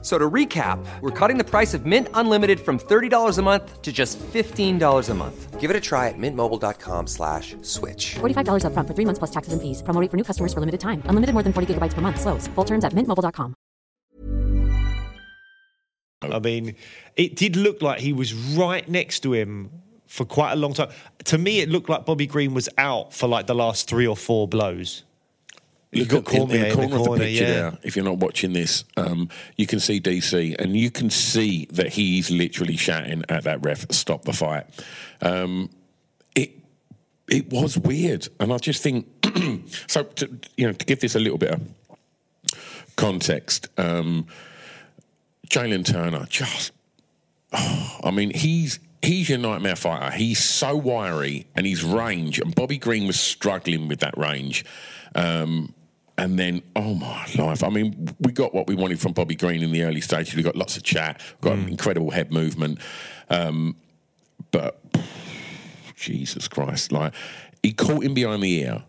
[0.00, 3.82] F- So to recap, we're cutting the price of Mint Unlimited from $30 a month
[3.82, 5.60] to just $15 a month.
[5.60, 8.14] Give it a try at mintmobile.com slash switch.
[8.20, 9.82] $45 upfront for three months plus taxes and fees.
[9.82, 11.02] Promo rate for new customers for limited time.
[11.04, 12.18] Unlimited more than 40 gigabytes per month.
[12.18, 12.48] Slows.
[12.54, 13.54] Full terms at mintmobile.com.
[16.22, 16.76] I mean,
[17.16, 19.70] it did look like he was right next to him
[20.06, 20.90] for quite a long time.
[21.24, 24.16] To me, it looked like Bobby Green was out for like the last three or
[24.16, 25.04] four blows.
[25.92, 27.52] You Look got at in, in the corner, of the picture yeah.
[27.52, 27.78] there.
[27.82, 31.88] If you're not watching this, um, you can see DC, and you can see that
[31.88, 34.66] he's literally shouting at that ref, "Stop the fight."
[35.20, 35.68] Um,
[36.36, 36.52] it
[37.28, 39.06] it was weird, and I just think
[39.88, 40.04] so.
[40.04, 41.60] To, you know, to give this a little bit of
[42.94, 44.26] context, um,
[45.48, 46.70] Jalen Turner just
[47.52, 50.14] I mean, he's he's your nightmare fighter.
[50.14, 52.38] He's so wiry and his range.
[52.38, 54.64] And Bobby Green was struggling with that range.
[55.14, 55.74] Um,
[56.20, 57.64] and then, oh my life!
[57.64, 60.34] I mean, we got what we wanted from Bobby Green in the early stages.
[60.34, 62.78] We got lots of chat, got incredible head movement,
[63.30, 63.74] um,
[64.50, 64.80] but
[65.96, 66.92] Jesus Christ!
[66.92, 67.14] Like
[67.62, 68.82] he caught him behind the ear,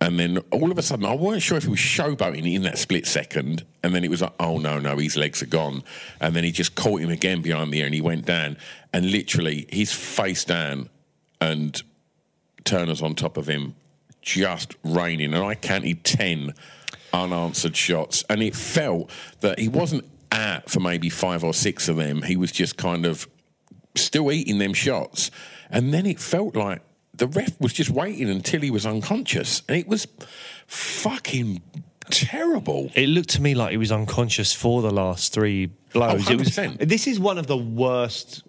[0.00, 2.78] and then all of a sudden, I weren't sure if he was showboating in that
[2.78, 5.82] split second, and then it was like, oh no, no, his legs are gone,
[6.20, 8.56] and then he just caught him again behind the ear, and he went down,
[8.94, 10.88] and literally he's face down,
[11.42, 11.82] and
[12.64, 13.74] Turner's on top of him,
[14.34, 16.54] just raining, and I counted ten
[17.12, 19.10] unanswered shots, and it felt
[19.40, 22.22] that he wasn't at for maybe five or six of them.
[22.22, 23.26] He was just kind of
[23.94, 25.30] still eating them shots,
[25.70, 26.82] and then it felt like
[27.14, 30.06] the ref was just waiting until he was unconscious, and it was
[30.66, 31.62] fucking
[32.10, 32.90] terrible.
[32.94, 36.28] It looked to me like he was unconscious for the last three blows.
[36.28, 36.88] Oh, it was, 100%.
[36.88, 38.42] this is one of the worst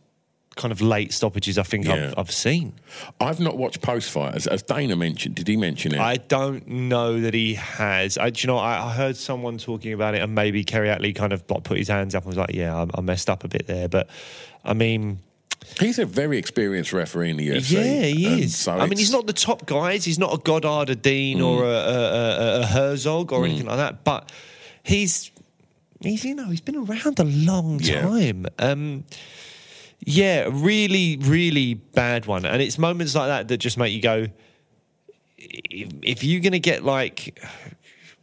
[0.60, 1.94] kind of late stoppages I think Yeah.
[1.94, 2.74] I've, I've seen.
[3.20, 5.36] I've not watched post fight as, as Dana mentioned.
[5.36, 6.00] Did he mention it?
[6.00, 8.18] I don't know that he has.
[8.18, 11.16] I, do you know, I, I heard someone talking about it, and maybe Kerry Hatley
[11.16, 13.44] kind of like, put his hands up and was like, "Yeah, I, I messed up
[13.44, 14.10] a bit there." But
[14.64, 15.20] I mean,
[15.80, 17.72] He's a very experienced referee in the UFC.
[17.72, 18.56] yeah, he is.
[18.56, 20.04] so I mean, he's not the top guys.
[20.06, 24.04] He's not a Goddard, a Dean, or a, a, a, Herzog, or anything like that.
[24.04, 24.32] But
[24.84, 25.32] he's
[26.02, 28.02] he's you know he's been around a long Yeah.
[28.02, 28.46] time.
[28.58, 29.04] Um,
[30.02, 32.46] yeah, really, really bad one.
[32.46, 34.28] And it's moments like that that just make you go,
[35.38, 37.40] if, if you're going to get like,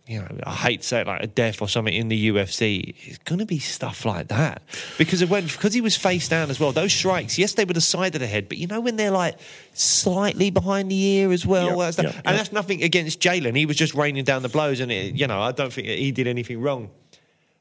[0.07, 2.95] you know, I hate to say it, like a death or something in the UFC,
[3.07, 4.63] it's going to be stuff like that
[4.99, 6.71] because of when because he was face down as well.
[6.73, 9.11] Those strikes, yes, they were the side of the head, but you know when they're
[9.11, 9.37] like
[9.75, 12.05] slightly behind the ear as well, Yeah, all that stuff.
[12.07, 12.33] yeah, and yeah.
[12.37, 13.57] that's nothing against Jalen.
[13.57, 16.13] He was just raining down the blows, and it, you know, I don't think he
[16.13, 16.91] did anything wrong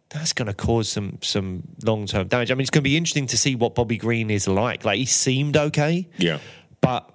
[0.09, 2.51] that's going to cause some some long term damage.
[2.51, 4.85] I mean, it's going to be interesting to see what Bobby Green is like.
[4.85, 6.39] Like he seemed okay, Yeah.
[6.81, 7.09] but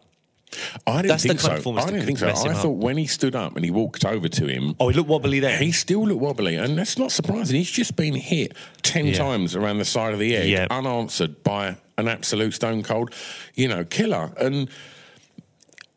[0.86, 1.52] I didn't think so.
[1.52, 2.26] I didn't think so.
[2.28, 2.56] I up.
[2.56, 5.38] thought when he stood up and he walked over to him, oh, he looked wobbly
[5.38, 5.56] there.
[5.58, 7.56] he still looked wobbly, and that's not surprising.
[7.56, 9.14] He's just been hit ten Yeah.
[9.18, 10.66] times around the side of the head, Yeah.
[10.70, 13.14] unanswered by an absolute stone cold,
[13.54, 14.32] you know, killer.
[14.38, 14.68] And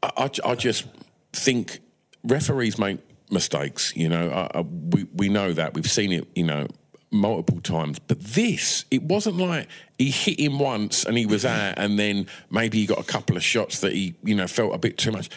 [0.04, 0.12] I,
[0.46, 0.86] I, I just
[1.32, 1.80] think
[2.24, 3.00] referees make
[3.32, 3.92] mistakes.
[3.96, 6.28] You know, I, I, we we know that we've seen it.
[6.36, 6.68] You know.
[7.14, 9.68] Multiple times, but this, it wasn't like
[10.00, 13.38] he hit him once and he was out, and then maybe he got a couple
[13.38, 15.30] of shots that he, you know, felt a bit too much.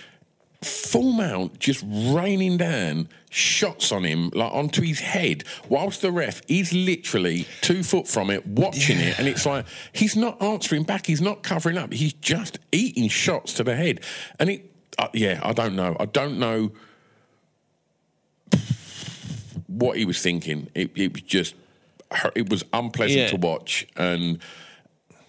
[0.63, 6.41] Full mount just raining down shots on him like onto his head whilst the ref
[6.49, 11.05] is literally two foot from it watching it and it's like he's not answering back
[11.05, 14.01] he's not covering up he's just eating shots to the head.
[14.39, 15.95] And it uh, yeah i don't know.
[16.01, 16.73] I don't know
[19.67, 20.69] what he was thinking.
[20.75, 21.55] It, it was just
[22.35, 23.29] it was unpleasant Yeah.
[23.29, 24.39] to watch and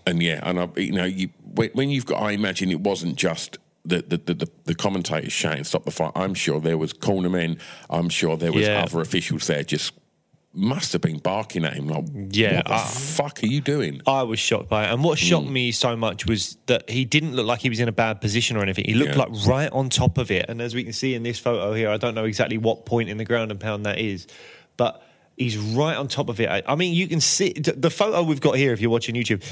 [0.07, 3.57] and yeah, and I, you know, you, when, you've got, I imagine it wasn't just
[3.83, 7.59] the the, the, the, commentators shouting "stop the fight." I'm sure there was cornermen.
[7.89, 8.83] I'm sure there was Yeah.
[8.83, 9.63] other officials there.
[9.63, 9.93] Just
[10.53, 14.01] must have been barking at him like, Yeah, what the I- fuck are you doing?"
[14.07, 14.93] I was shocked by it.
[14.93, 15.51] And what shocked mm.
[15.51, 18.55] me so much was that he didn't look like he was in a bad position
[18.55, 18.85] or anything.
[18.85, 19.25] He looked Yeah.
[19.25, 20.45] like right on top of it.
[20.49, 23.09] And as we can see in this photo here, I don't know exactly what point
[23.09, 24.25] in the ground and pound that is,
[24.77, 25.03] but
[25.37, 26.49] he's right on top of it.
[26.49, 29.43] I- mean, you can see the photo we've got here if you're watching YouTube.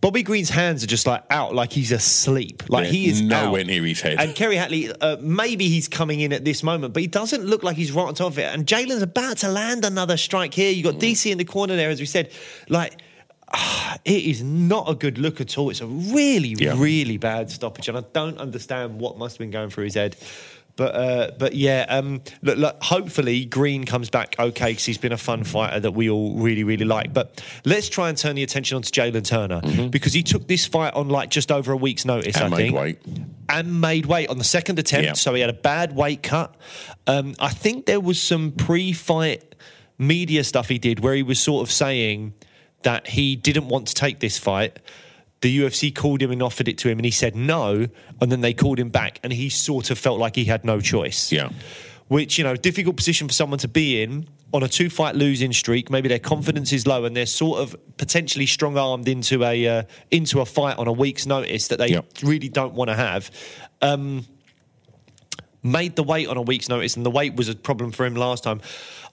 [0.00, 2.64] Bobby Green's hands are just like out, like he's asleep.
[2.68, 3.66] Like he is nowhere out.
[3.68, 4.20] near his head.
[4.20, 7.62] And Kerry Hatley, uh, maybe he's coming in at this moment, but he doesn't look
[7.62, 8.52] like he's right on top of it.
[8.52, 10.72] And Jalen's about to land another strike here.
[10.72, 12.32] You got DC in the corner there, as we said.
[12.68, 13.00] Like,
[13.54, 15.70] ah, it is not a good look at all.
[15.70, 16.74] It's a really, Yeah.
[16.76, 20.16] really bad stoppage, and I don't understand what must have been going through his head.
[20.76, 25.12] But uh, but yeah, um, look, look, hopefully Green comes back okay because he's been
[25.12, 27.12] a fun fighter that we all really really like.
[27.12, 30.94] But let's try and turn the attention onto Jalen Turner because he took this fight
[30.94, 32.36] on like just over a week's notice.
[32.36, 32.44] Mm-hmm.
[32.46, 32.98] And I made think weight.
[33.50, 35.04] and made weight on the second attempt.
[35.04, 35.12] Yeah.
[35.12, 36.54] So he had a bad weight cut.
[37.06, 39.54] Um, I think there was some pre-fight
[39.98, 42.32] media stuff he did where he was sort of saying
[42.82, 44.78] that he didn't want to take this fight.
[45.42, 47.88] The UFC called him and offered it to him, and he said no.
[48.20, 50.80] And then they called him back, and he sort of felt like he had no
[50.80, 51.30] choice.
[51.30, 51.50] Yeah.
[52.08, 55.52] Which, you know, difficult position for someone to be in on a two fight losing
[55.52, 55.90] streak.
[55.90, 59.82] Maybe their confidence is low and they're sort of potentially strong armed into a uh,
[60.10, 62.06] into a fight on a week's notice that they Yep.
[62.22, 63.30] really don't want to have.
[63.80, 64.26] Um,
[65.62, 68.14] made the weight on a week's notice, and the weight was a problem for him
[68.14, 68.60] last time.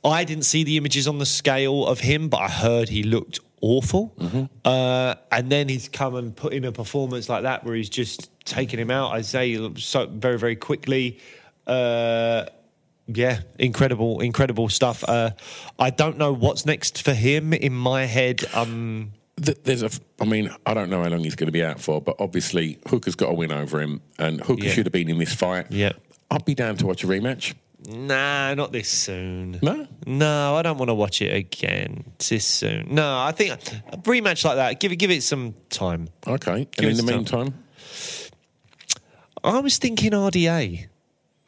[0.03, 3.39] I didn't see the images on the scale of him, but I heard he looked
[3.61, 4.13] awful.
[4.65, 8.29] Uh, and then he's come and put in a performance like that where he's just
[8.45, 9.11] taken him out.
[9.11, 11.19] I say so very, very quickly.
[11.67, 12.45] Uh,
[13.07, 15.03] yeah, incredible, incredible stuff.
[15.07, 15.31] Uh,
[15.79, 17.53] I don't know what's next for him.
[17.53, 19.89] In my head, um, There's a,
[20.21, 22.77] I mean, I don't know how long he's going to be out for, but obviously
[22.87, 24.71] Hooker's got a win over him, and Hooker Yeah.
[24.71, 25.67] should have been in this fight.
[25.71, 25.93] Yeah.
[26.31, 27.55] I'd be down to watch a rematch.
[27.91, 29.57] Nah, not this soon.
[29.63, 29.87] No?
[30.05, 32.93] no, I don't want to watch it again this soon.
[32.93, 34.79] No, I think a rematch like that.
[34.79, 36.07] Give it, give it some time.
[36.27, 36.67] Okay.
[36.77, 37.17] Give and in the time.
[37.19, 37.53] meantime,
[39.43, 40.85] I was thinking RDA.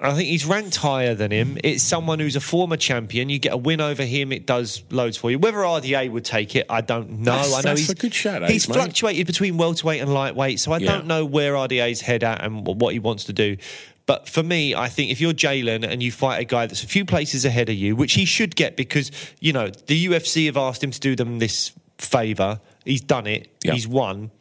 [0.04, 1.60] I think he's ranked higher than him.
[1.64, 3.30] It's someone who's a former champion.
[3.30, 5.38] You get a win over him, it does loads for you.
[5.38, 7.34] Whether RDA would take it, I don't know.
[7.36, 8.74] That's- I know he's a good shout, He's mate.
[8.74, 10.88] fluctuated between welterweight and lightweight, so I Yeah.
[10.94, 13.58] don't know where RDA's head at and what he wants to do.
[14.06, 16.88] But for me, I think if you're Jalen and you fight a guy that's a
[16.88, 20.58] few places ahead of you, which he should get because you know the UFC have
[20.58, 22.60] asked him to do them this favour.
[22.84, 23.50] He's done it.
[23.64, 23.74] Yeah.
[23.74, 24.32] He's won.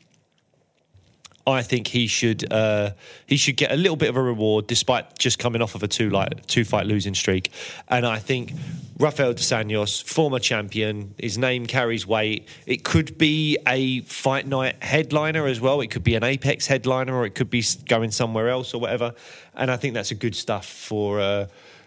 [1.46, 2.92] I think he should uh,
[3.26, 5.88] he should get a little bit of a reward despite just coming off of a
[5.88, 7.50] two like two fight losing streak.
[7.88, 8.52] And I think
[9.00, 12.46] Rafael dos Anjos, former champion, his name carries weight.
[12.66, 15.80] It could be a fight night headliner as well.
[15.80, 19.14] It could be an Apex headliner, or it could be going somewhere else or whatever.
[19.54, 21.46] And I think that's a good stuff for uh,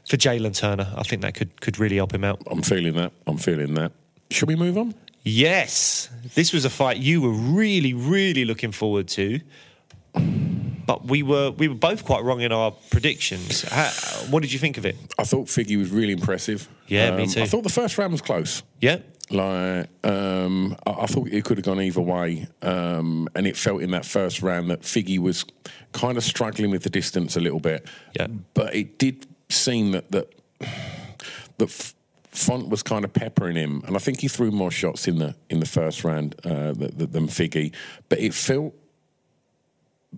[0.09, 0.91] for Jalen Turner.
[0.97, 2.41] I think that could could really help him out.
[2.47, 3.11] I'm feeling that.
[3.27, 3.91] I'm feeling that.
[4.31, 4.95] Should we move on?
[5.21, 9.39] Yes, this was a fight you were really, really looking forward to,
[11.03, 13.61] we were we were both quite wrong in our predictions.
[13.63, 13.89] How,
[14.29, 14.95] what did you think of it?
[15.17, 16.67] I thought Figgy was really impressive.
[16.67, 17.41] Um, Yeah, me too.
[17.41, 18.63] I thought the first round was close.
[18.81, 18.97] Yeah,
[19.29, 23.81] Like, um, I, I thought it could have gone either way, um, and it felt
[23.81, 25.45] in that first round that Figgy was
[25.93, 27.87] kind of struggling with the distance a little bit.
[28.19, 28.27] Yeah.
[28.53, 30.27] but it did seem that that
[31.57, 31.95] that F-
[32.31, 35.35] Font was kind of peppering him, and I think he threw more shots in the
[35.49, 37.73] in the first round uh, th- th- than Figgy,
[38.09, 38.73] but it felt.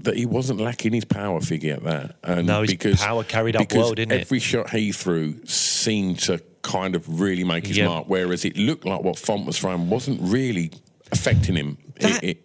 [0.03, 3.55] That he wasn't lacking his power figure at that, and No, his because power carried
[3.55, 4.21] up well, didn't it?
[4.21, 7.87] every shot he threw seemed to kind of really make his Yeah.
[7.87, 8.05] mark.
[8.07, 10.71] Whereas it looked like what Font was throwing wasn't really
[11.11, 11.77] affecting him.
[12.01, 12.41] That- it-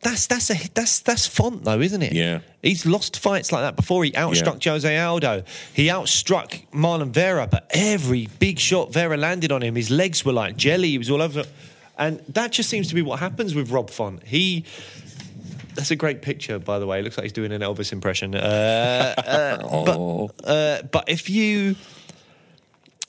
[0.00, 2.12] that's that's a that's that's font though, isn't it?
[2.12, 2.40] Yeah.
[2.62, 4.04] he's lost fights like that before.
[4.04, 5.44] He outstruck Jose Aldo.
[5.72, 10.32] He outstruck Marlon Vera, but every big shot Vera landed on him, his legs were
[10.32, 10.90] like jelly.
[10.90, 11.44] He was all over,
[11.96, 14.22] and that just seems to be what happens with Rob Font.
[14.26, 14.64] He.
[15.74, 17.00] That's a great picture, by the way.
[17.00, 18.34] It looks like he's doing an Elvis impression.
[18.34, 21.76] Uh, uh, but, uh, but if you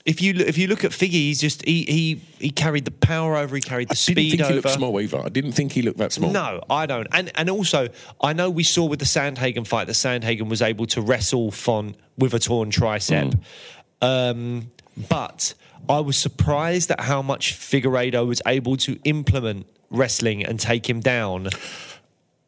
[0.06, 3.36] if you if you look at Figgy, he's just he he he carried the power
[3.36, 3.56] over.
[3.56, 4.50] He carried the I didn't speed think over.
[4.50, 5.20] he looked small either.
[5.20, 6.32] I didn't think he looked that small.
[6.32, 7.08] No, I don't.
[7.12, 7.90] And and also,
[8.22, 11.98] I know we saw with the Sandhagen fight that Sandhagen was able to wrestle Font
[12.18, 13.38] with a torn tricep.
[14.02, 14.72] Um,
[15.10, 15.56] but
[15.90, 21.00] I was surprised at how much Figueiredo was able to implement wrestling and take him
[21.00, 21.50] down.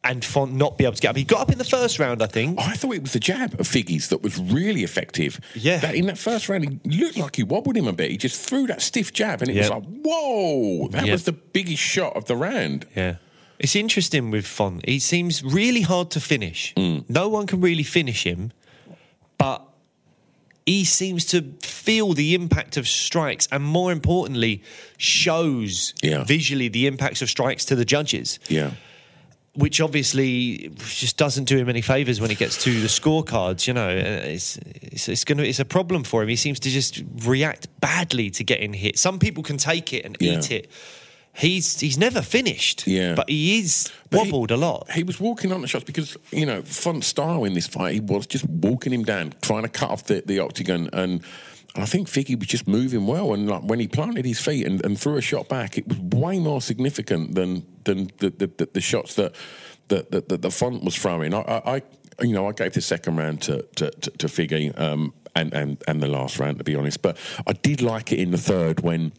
[0.08, 1.16] And Font not be able to get up.
[1.16, 2.58] He got up in the first round, I think.
[2.58, 5.38] I thought it was the jab of Figgy's that was really effective.
[5.54, 5.76] Yeah.
[5.78, 8.10] That in that first round, he looked like he wobbled him a bit.
[8.10, 11.12] He just threw that stiff jab, and it was like, whoa, that Yep.
[11.12, 12.86] was the biggest shot of the round.
[12.96, 13.16] Yeah.
[13.58, 14.88] It's interesting with Font.
[14.88, 16.72] He seems really hard to finish.
[16.76, 17.04] Mm.
[17.10, 18.52] No one can really finish him,
[19.36, 19.62] but
[20.64, 24.62] he seems to feel the impact of strikes and more importantly,
[24.96, 26.24] shows Yeah.
[26.24, 28.70] visually the impacts of strikes to the judges, Yeah.
[29.58, 33.66] Which obviously just doesn't do him any favors when he gets to the scorecards.
[33.66, 36.28] You know, it's it's, it's going to it's a problem for him.
[36.28, 38.98] He seems to just react badly to getting hit.
[38.98, 40.38] Some people can take it and Yeah.
[40.38, 40.70] eat it.
[41.34, 42.86] He's he's never finished.
[42.86, 43.14] Yeah.
[43.14, 44.90] but he is But he- wobbled a lot.
[44.92, 48.00] He was walking on the shots because, you know, Font's style in this fight, he
[48.00, 50.88] was just walking him down, trying to cut off the, the octagon.
[50.92, 51.20] And
[51.76, 53.34] I think Figgy was just moving well.
[53.34, 55.98] And like when he planted his feet and, and threw a shot back, it was
[55.98, 59.34] way more significant than than the, the, the, the shots that
[59.88, 61.32] that, that, that the Font was throwing.
[61.34, 61.82] I, I, I
[62.22, 65.82] you know, I gave the second round to to, to, to Figgy um, and, and
[65.86, 67.00] and the last round, to be honest.
[67.02, 69.12] But I did like it in the third when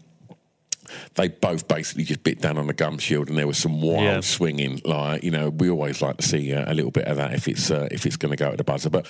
[1.14, 4.02] they both basically just bit down on the gum shield, and there was some wild
[4.04, 4.20] Yeah.
[4.22, 4.82] swinging.
[4.84, 7.48] Like you know, we always like to see uh, a little bit of that if
[7.48, 8.90] it's uh, if it's going to go at the buzzer.
[8.90, 9.06] But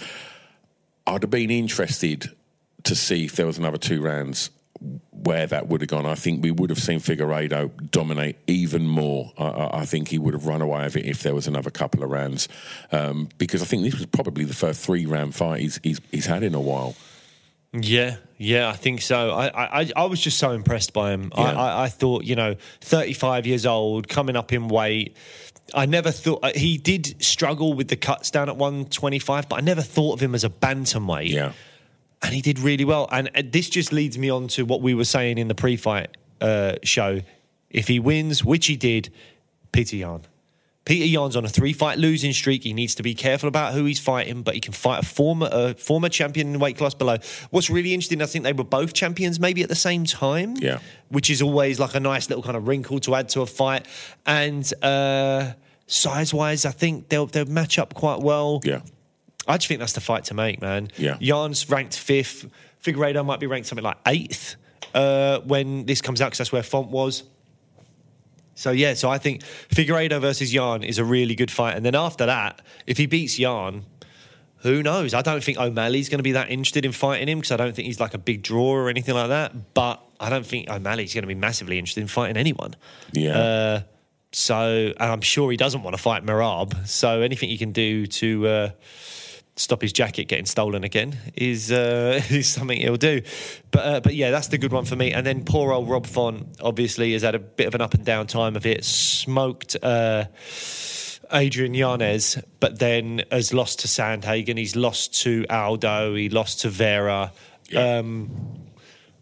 [1.08, 2.30] I'd have been interested
[2.84, 4.50] to see if there was another two rounds
[5.12, 6.06] where that would have gone.
[6.06, 9.34] I think we would have seen Figueiredo dominate even more.
[9.38, 11.70] I, I, I think he would have run away with it if there was another
[11.70, 12.48] couple of rounds,
[12.92, 16.26] um, because I think this was probably the first three round fight he's, he's, he's
[16.26, 16.96] had in a while.
[17.74, 19.32] Yeah, yeah, I think so.
[19.32, 21.32] I, I, I was just so impressed by him.
[21.36, 21.62] I, Yeah.
[21.62, 25.16] I, I thought, you know, 35 years old, coming up in weight.
[25.76, 29.62] I never thought uh, he did struggle with the cuts down at 125, but I
[29.62, 31.30] never thought of him as a bantamweight.
[31.30, 31.52] Yeah.
[32.22, 33.08] And he did really well.
[33.12, 36.18] And uh, this just leads me on to what we were saying in the pre-fight
[36.42, 37.22] uh, show.
[37.70, 39.10] If he wins, which he did,
[39.72, 40.22] Petr Yan.
[40.86, 42.64] Petr Yan's on a three-fight losing streak.
[42.64, 45.48] He needs to be careful about who he's fighting, but he can fight a former
[45.52, 47.18] uh, former champion in the weight class below.
[47.52, 50.56] What's really interesting, I think they were both champions maybe at the same time.
[50.58, 50.80] Yeah.
[51.10, 53.86] which is always like a nice little kind of wrinkle to add to a fight.
[54.26, 55.54] And uh,
[55.88, 58.62] size-wise, I think they'll they'll match up quite well.
[58.64, 58.82] Yeah.
[59.50, 60.90] I just think that's the fight to make, man.
[60.96, 61.18] Yeah.
[61.20, 62.50] Yan's ranked fifth.
[62.84, 64.56] Figueiredo might be ranked something like eighth
[64.94, 67.24] uh, when this comes out because that's where Font was.
[68.56, 71.96] So yeah, so I think Figueiredo versus Yan is a really good fight, and then
[71.96, 73.86] after that, if he beats Yan,
[74.58, 75.14] who knows?
[75.14, 77.74] I don't think O'Malley's going to be that interested in fighting him because I don't
[77.74, 79.74] think he's like a big draw or anything like that.
[79.74, 82.76] But I don't think O'Malley's going to be massively interested in fighting anyone.
[83.14, 83.38] Yeah.
[83.38, 83.82] Uh,
[84.32, 86.86] so and I'm sure he doesn't want to fight Merab.
[86.88, 88.70] So anything you can do to uh,
[89.60, 93.22] stop his jacket getting stolen again is uh, is something he'll do.
[93.72, 95.12] But uh, but yeah, that's the good one for me.
[95.12, 98.06] And then poor old Rob Font obviously has had a bit of an up and
[98.06, 98.84] down time of it.
[98.84, 99.76] Smoked.
[99.82, 100.26] Uh,
[101.32, 104.58] Adrian Yanez, but then has lost to Sandhagen.
[104.58, 106.16] He's lost to Aldo.
[106.16, 107.32] He lost to Vera.
[107.76, 108.32] Um,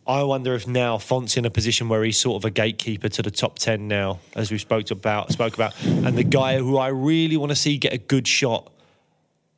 [0.07, 3.21] I wonder if now Font's in a position where he's sort of a gatekeeper to
[3.21, 5.33] the top ten now, as we spoke about.
[5.33, 8.71] Spoke about, and the guy who I really want to see get a good shot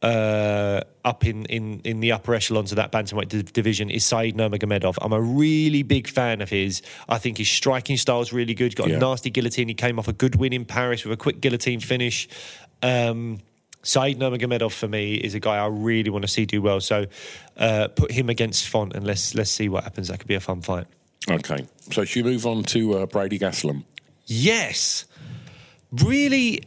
[0.01, 4.35] uh, up in, in, in the upper echelons of that bantamweight di- division is Saeed
[4.37, 4.97] Nurmagomedov.
[5.01, 6.81] I'm a really big fan of his.
[7.09, 8.75] I think his striking style is really good.
[8.75, 8.95] Got Yeah.
[8.95, 9.67] a nasty guillotine.
[9.67, 12.29] He came off a good win in Paris with a quick guillotine finish.
[12.81, 13.39] Um,
[13.83, 16.79] Saeed Nurmagomedov for me is a guy I really want to see do well.
[16.81, 17.05] So
[17.57, 20.07] uh, put him against Font and let's let's see what happens.
[20.09, 20.85] That could be a fun fight.
[21.29, 21.65] Okay.
[21.91, 23.83] So should we move on to uh, Brady Gastelum?
[24.25, 25.05] Yes.
[25.91, 26.63] Really.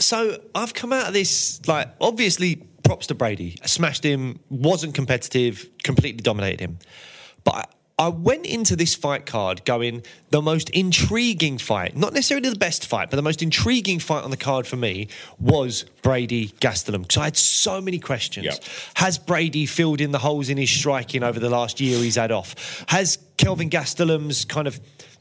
[0.00, 3.56] So I've come out of this, like, obviously, props to Brady.
[3.62, 6.78] I smashed him, wasn't competitive, completely dominated him.
[7.44, 7.64] But I,
[8.00, 12.86] I went into this fight card going, the most intriguing fight, not necessarily the best
[12.86, 15.08] fight, but the most intriguing fight on the card for me
[15.38, 17.02] was Brady Gastelum.
[17.02, 18.46] Because I had so many questions.
[18.46, 18.64] Yep.
[18.94, 22.32] Has Brady filled in the holes in his striking over the last year he's had
[22.32, 22.84] off?
[22.88, 24.80] Has Kelvin Gastelum's kind of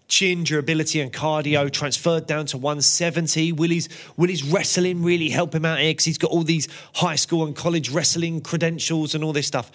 [0.09, 3.53] chin, durability, and cardio transferred down to 170?
[3.53, 5.91] Will his, will his wrestling really help him out here?
[5.91, 9.71] Because he's got all these high school and college wrestling credentials and all this stuff.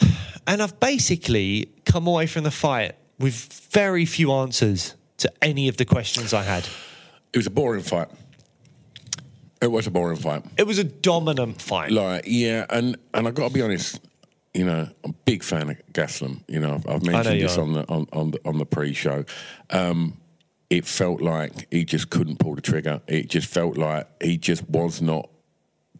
[0.48, 3.34] And I've basically come away from the fight with
[3.72, 6.68] very few answers to any of the questions I had.
[7.32, 8.06] It was a boring fight.
[9.60, 10.44] It was a boring fight.
[10.56, 11.90] It was a dominant fight.
[11.90, 14.00] Like, yeah, and and I got to be honest.
[14.56, 16.42] You know, I'm a big fan of Gastelum.
[16.48, 17.62] You know, I've, I've mentioned this are.
[17.62, 19.24] on the on on the, on the pre-show.
[19.70, 20.18] Um,
[20.70, 23.00] it felt like he just couldn't pull the trigger.
[23.06, 25.28] It just felt like he just was not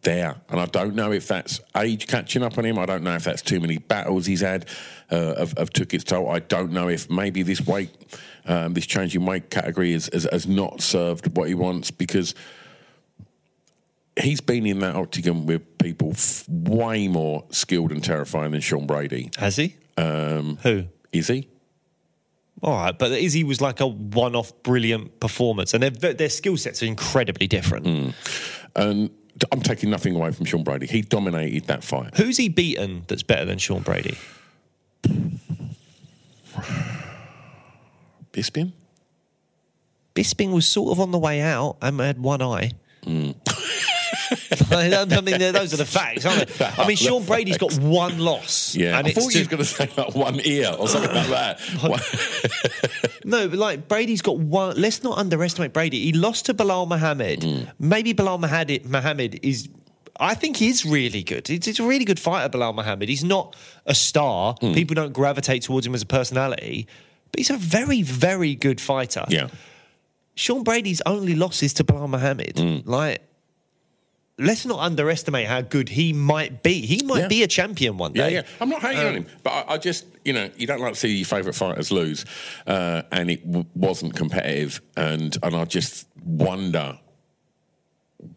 [0.01, 0.35] there.
[0.49, 2.79] And I don't know if that's age catching up on him.
[2.79, 4.67] I don't know if that's too many battles he's had
[5.09, 6.29] uh, have, have took its toll.
[6.29, 7.91] I don't know if maybe this weight,
[8.45, 12.35] um, this changing weight category has, has, has not served what he wants because
[14.19, 18.85] he's been in that octagon with people f- way more skilled and terrifying than Sean
[18.85, 19.29] Brady.
[19.37, 19.75] Has he?
[19.97, 20.85] Um, Who?
[21.13, 21.47] Is he?
[22.61, 26.81] All right, but Izzy was like a one-off brilliant performance, and their their skill sets
[26.81, 28.15] are incredibly different.
[28.75, 29.09] And
[29.51, 30.87] I'm taking nothing away from Sean Brady.
[30.87, 32.17] He dominated that fight.
[32.17, 34.17] Who's he beaten that's better than Sean Brady?
[38.33, 38.71] Bisping?
[40.15, 42.71] Bisping was sort of on the way out and had one eye.
[44.71, 46.65] I don't- mean, those are the facts, aren't they?
[46.65, 48.75] I mean, Sean Brady's got one loss.
[48.75, 51.27] Yeah, and I thought you was going to say like one ear or something like
[51.27, 51.59] that.
[53.25, 54.79] No, but like Brady's got one.
[54.79, 56.05] Let's not underestimate Brady.
[56.05, 57.41] He lost to Belal Muhammad.
[57.41, 57.69] Mm.
[57.77, 59.67] Maybe Belal Muhammad, is.
[60.19, 61.45] I think he's really good.
[61.47, 63.09] He's, he's a really good fighter, Belal Muhammad.
[63.09, 63.53] He's not
[63.85, 64.55] a star.
[64.61, 64.73] Mm.
[64.73, 66.87] People don't gravitate towards him as a personality,
[67.31, 69.25] but he's a very, very good fighter.
[69.27, 69.49] yeah.
[70.35, 72.55] Sean Brady's only loss is to Belal Muhammad.
[72.55, 72.83] Mm.
[72.85, 73.21] Like,
[74.39, 76.85] let's not underestimate how good he might be.
[76.85, 77.27] He might Yeah.
[77.27, 78.33] be a champion one Yeah, day.
[78.35, 78.41] yeah.
[78.61, 80.93] I'm not hating Um, on him, but I, I just, you know, you don't like
[80.93, 82.23] to see your favourite fighters lose,
[82.67, 86.99] uh, and it w- wasn't competitive, and and I just wonder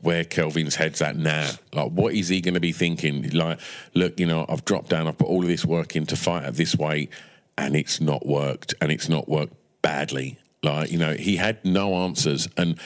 [0.03, 1.51] where Kelvin's head's at now.
[1.73, 3.31] Like, what is he going to be thinking?
[3.31, 3.61] Like,
[3.95, 6.45] look, you know, I've dropped down, I've put all of this work in to fight
[6.45, 7.11] at this weight,
[7.59, 10.39] and it's not worked, and it's not worked badly.
[10.63, 12.77] Like, you know, he had no answers, and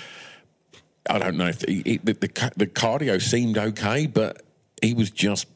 [1.08, 4.42] I don't know if the, it, the, the, the cardio seemed okay, but
[4.80, 5.46] he was just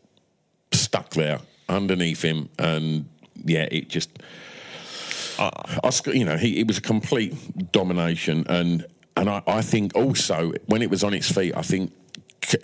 [0.73, 3.09] stuck there underneath him, and
[3.45, 4.11] yeah, it just.
[5.39, 5.79] Ah.
[5.85, 8.87] I, sc- you know, he, it was a complete domination, and
[9.17, 11.93] and I, I think also when it was on its feet, I think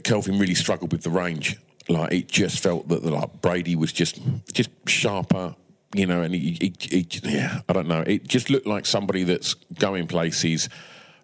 [0.02, 1.58] Kelvin really struggled with the range.
[1.88, 4.20] Like it just felt that like Brady was just
[4.52, 5.54] just sharper,
[5.94, 8.02] you know, and he, he, he yeah, I don't know.
[8.06, 10.68] It just looked like somebody that's going places,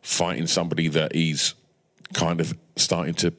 [0.03, 1.55] fighting somebody that he's
[2.12, 3.32] kind of starting to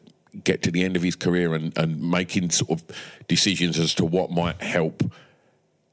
[0.43, 2.83] get to the end of his career and, and making sort of
[3.27, 5.03] decisions as to what might help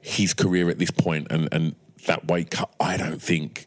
[0.00, 1.74] his career at this point and, and
[2.06, 3.66] that weight cut, I don't think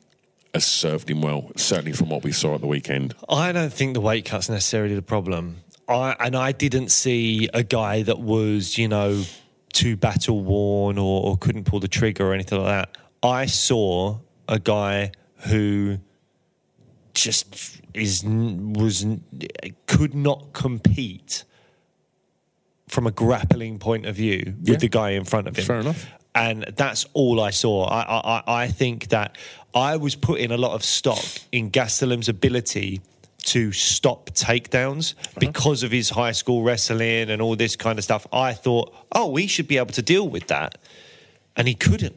[0.54, 3.16] has served him well, certainly from what we saw at the weekend.
[3.30, 5.58] I don't think the weight cut's necessarily the problem.
[5.88, 9.24] I and I didn't see a guy that was, you know,
[9.74, 12.98] too battle worn or, or couldn't pull the trigger or anything like that.
[13.24, 15.12] I saw a guy
[15.48, 16.00] who
[17.14, 19.06] just is was
[19.88, 21.44] could not compete
[22.88, 24.76] from a grappling point of view with Yeah.
[24.78, 25.66] the guy in front of him.
[25.66, 26.08] Fair enough.
[26.36, 27.86] And that's all I saw.
[27.86, 29.38] I, I, I- I think that
[29.74, 33.02] I was putting a lot of stock in Gastelum's ability
[33.44, 35.40] to stop takedowns uh-huh.
[35.40, 38.28] because of his high school wrestling and all this kind of stuff.
[38.32, 40.78] I thought, oh, he should be able to deal with that.
[41.56, 42.16] And he couldn't.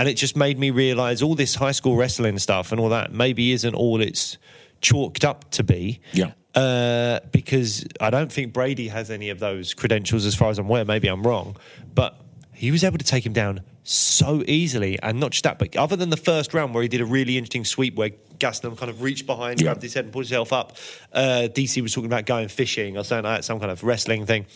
[0.00, 3.12] And it just made me realize all this high school wrestling stuff and all that
[3.12, 4.38] maybe isn't all it's
[4.80, 6.00] chalked up to be.
[6.14, 6.32] Yeah.
[6.54, 10.64] Uh, because I don't think Brady has any of those credentials as far as I'm
[10.66, 10.86] aware.
[10.86, 11.58] Maybe I'm wrong.
[11.94, 12.18] But
[12.54, 14.98] he was able to take him down so easily.
[15.02, 17.36] And not just that, but other than the first round where he did a really
[17.36, 19.64] interesting sweep where Gastelum kind of reached behind, Yeah.
[19.66, 20.78] grabbed his head and pulled himself up,
[21.12, 24.24] uh, DC was talking about going fishing or something like that, some kind of wrestling
[24.24, 24.46] thing.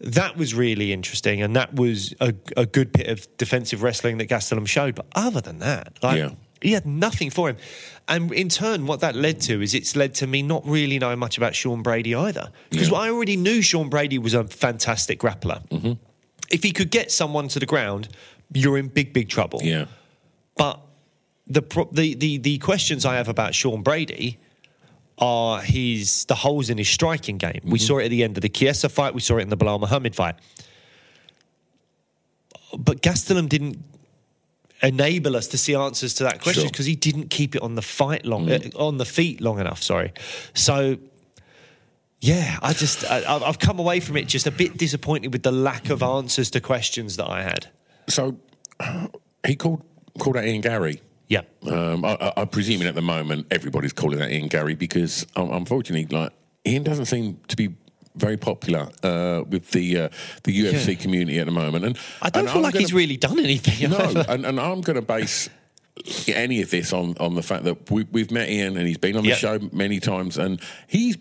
[0.00, 4.28] That was really interesting, and that was a, a good bit of defensive wrestling that
[4.28, 4.94] Gastelum showed.
[4.94, 6.30] But other than that, like, Yeah.
[6.62, 7.56] he had nothing for him.
[8.06, 11.18] And in turn, what that led to is it's led to me not really knowing
[11.18, 12.50] much about Sean Brady either.
[12.70, 12.96] Because Yeah.
[12.98, 15.66] I already knew Sean Brady was a fantastic grappler.
[15.68, 15.92] Mm-hmm.
[16.50, 18.08] If he could get someone to the ground,
[18.54, 19.60] you're in big, big trouble.
[19.62, 19.86] Yeah.
[20.56, 20.80] But
[21.46, 24.38] the, the the the questions I have about Sean Brady
[25.18, 27.60] are his the holes in his striking game.
[27.64, 27.86] We mm-hmm.
[27.86, 29.14] saw it at the end of the Chiesa fight.
[29.14, 30.36] We saw it in the Belal Muhammad fight.
[32.76, 33.82] But Gastelum didn't
[34.82, 36.70] enable us to see answers to that question Sure.
[36.70, 38.74] because he didn't keep it on the fight long mm.
[38.74, 39.82] uh, on the feet long enough.
[39.82, 40.12] Sorry,
[40.54, 40.98] so.
[42.20, 45.44] Yeah, I just I, I've I've come away from it just a bit disappointed with
[45.44, 46.16] the lack of mm-hmm.
[46.16, 47.68] answers to questions that I had.
[48.08, 48.36] So
[49.46, 49.84] he called
[50.18, 51.00] called out Ian Garry.
[51.28, 55.26] Yeah, Um, I, I, I'm presuming at the moment everybody's calling that Ian Garry because
[55.36, 56.32] um, unfortunately, like
[56.66, 57.74] Ian doesn't seem to be
[58.16, 60.08] very popular uh, with the uh,
[60.44, 60.94] the UFC Yeah.
[60.94, 61.84] community at the moment.
[61.84, 63.90] And I don't and feel I'm like gonna- he's really done anything.
[63.90, 65.50] no, and, and I'm going to base
[66.28, 69.16] any of this on on the fact that we, we've met Ian and he's been
[69.16, 69.34] on the Yeah.
[69.36, 71.18] show many times, and he's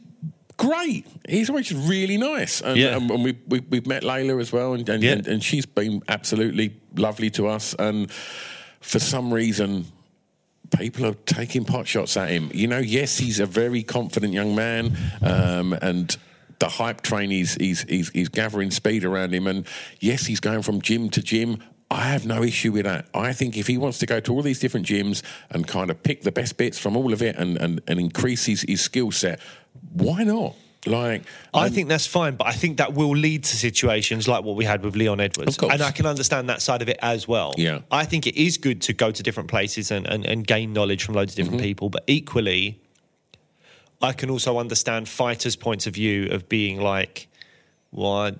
[0.55, 1.05] great.
[1.28, 2.95] He's always really nice, and, Yeah.
[2.95, 5.12] and, and we, we, we've met Layla as well, and and, Yeah.
[5.14, 7.74] and and she's been absolutely lovely to us.
[7.78, 8.10] And
[8.80, 9.86] for some reason.
[10.76, 12.51] People are taking pot shots at him.
[12.53, 16.15] You know, yes, he's a very confident young man, um, and
[16.59, 19.47] the hype train is he's, he's, he's gathering speed around him.
[19.47, 19.65] And
[19.99, 21.63] yes, he's going from gym to gym.
[21.89, 23.07] I have no issue with that.
[23.13, 26.03] I think if he wants to go to all these different gyms and kind of
[26.03, 29.11] pick the best bits from all of it and, and, and increase his, his skill
[29.11, 29.39] set,
[29.93, 30.55] why not?
[30.88, 31.23] Like,
[31.53, 34.65] I think that's fine, but I think that will lead to situations like what we
[34.65, 35.57] had with Leon Edwards.
[35.61, 37.53] And I can understand that side of it as well.
[37.57, 37.79] Yeah.
[37.91, 41.03] I think it is good to go to different places and, and, and gain knowledge
[41.03, 41.67] from loads of different Mm-hmm.
[41.67, 42.79] people, but equally,
[44.01, 47.27] I can also understand fighters' points of view of being like,
[47.91, 48.33] well, I,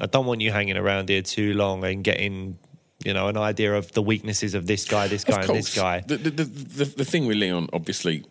[0.00, 2.58] I don't want you hanging around here too long and getting,
[3.04, 6.00] you know, an idea of the weaknesses of this guy, this guy, and this guy.
[6.00, 8.24] The, the, the, the, the thing with Leon, obviously,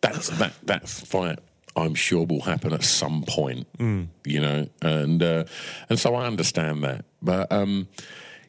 [0.00, 1.38] that's that that fight.
[1.78, 4.08] I'm sure will happen at some point, Mm.
[4.26, 5.44] you know, and uh,
[5.88, 7.88] and so I understand that, but um,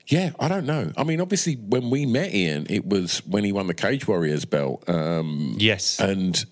[0.07, 0.91] yeah, I don't know.
[0.97, 4.45] I mean, obviously, when we met Ian, it was when he won the Cage Warriors
[4.45, 5.99] belt, um, yes.
[5.99, 6.43] and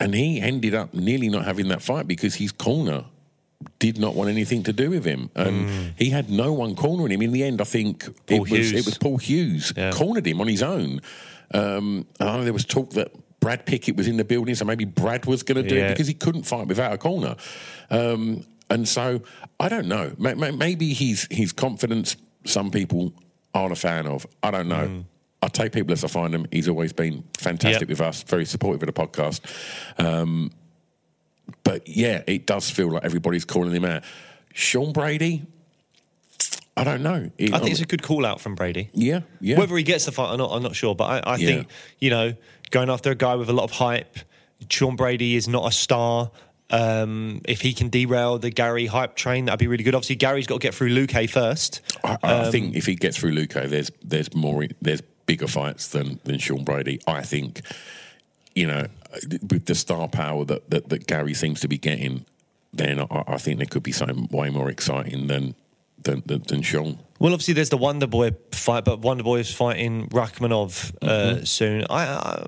[0.00, 3.04] and he ended up nearly not having that fight because his corner
[3.78, 7.22] did not want anything to do with him, and he had no one cornering him.
[7.22, 9.92] In the end, I think Paul it was it was Paul Hughes Yeah.
[9.92, 11.00] cornered him on his own.
[11.54, 13.12] Um, and I know there was talk that
[13.42, 15.88] Brad Pickett was in the building, so maybe Brad was going to do Yeah.
[15.88, 17.34] it because he couldn't fight without a corner.
[17.90, 19.20] Um, and so
[19.60, 20.12] I don't know.
[20.16, 22.16] May- may- Maybe his his confidence.
[22.46, 23.12] Some people
[23.52, 24.26] aren't a fan of.
[24.42, 24.86] I don't know.
[24.86, 25.04] Mm.
[25.42, 26.46] I take people as I find them.
[26.52, 27.88] He's always been fantastic Yep.
[27.88, 29.40] with us, very supportive of the podcast.
[29.98, 30.52] Um,
[31.64, 34.04] but yeah, it does feel like everybody's calling him out.
[34.54, 35.42] Sean Brady,
[36.76, 37.30] I don't know.
[37.38, 38.88] I think it's a good call out from Brady.
[38.94, 39.58] yeah, yeah.
[39.58, 40.94] Whether he gets the fight or not, I'm not sure.
[40.94, 41.46] But I, I Yeah.
[41.46, 41.68] think,
[41.98, 42.34] you know,
[42.70, 44.18] going after a guy with a lot of hype,
[44.70, 46.30] Sean Brady is not a star.
[46.70, 49.94] Um, if he can derail the Garry hype train, that'd be really good.
[49.94, 51.82] Obviously, Garry's got to get through Luque first.
[52.02, 55.88] I, I Um, think if he gets through Luque, there's there's more there's bigger fights
[55.88, 57.00] than than Sean Brady.
[57.06, 57.60] I think,
[58.54, 58.86] you know,
[59.50, 62.24] with the star power that that, that Garry seems to be getting,
[62.72, 65.54] then I, I think there could be something way more exciting than
[66.04, 66.98] than than, than Sean.
[67.18, 71.44] Well, obviously, there's the Wonder Boy fight, but Wonder Boy is fighting Rakhmonov uh, Mm-hmm.
[71.44, 71.84] soon.
[71.88, 72.46] I, I,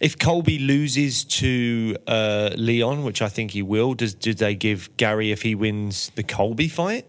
[0.00, 4.96] if Colby loses to uh, Leon, which I think he will, does do they give
[4.96, 7.06] Garry if he wins the Colby fight?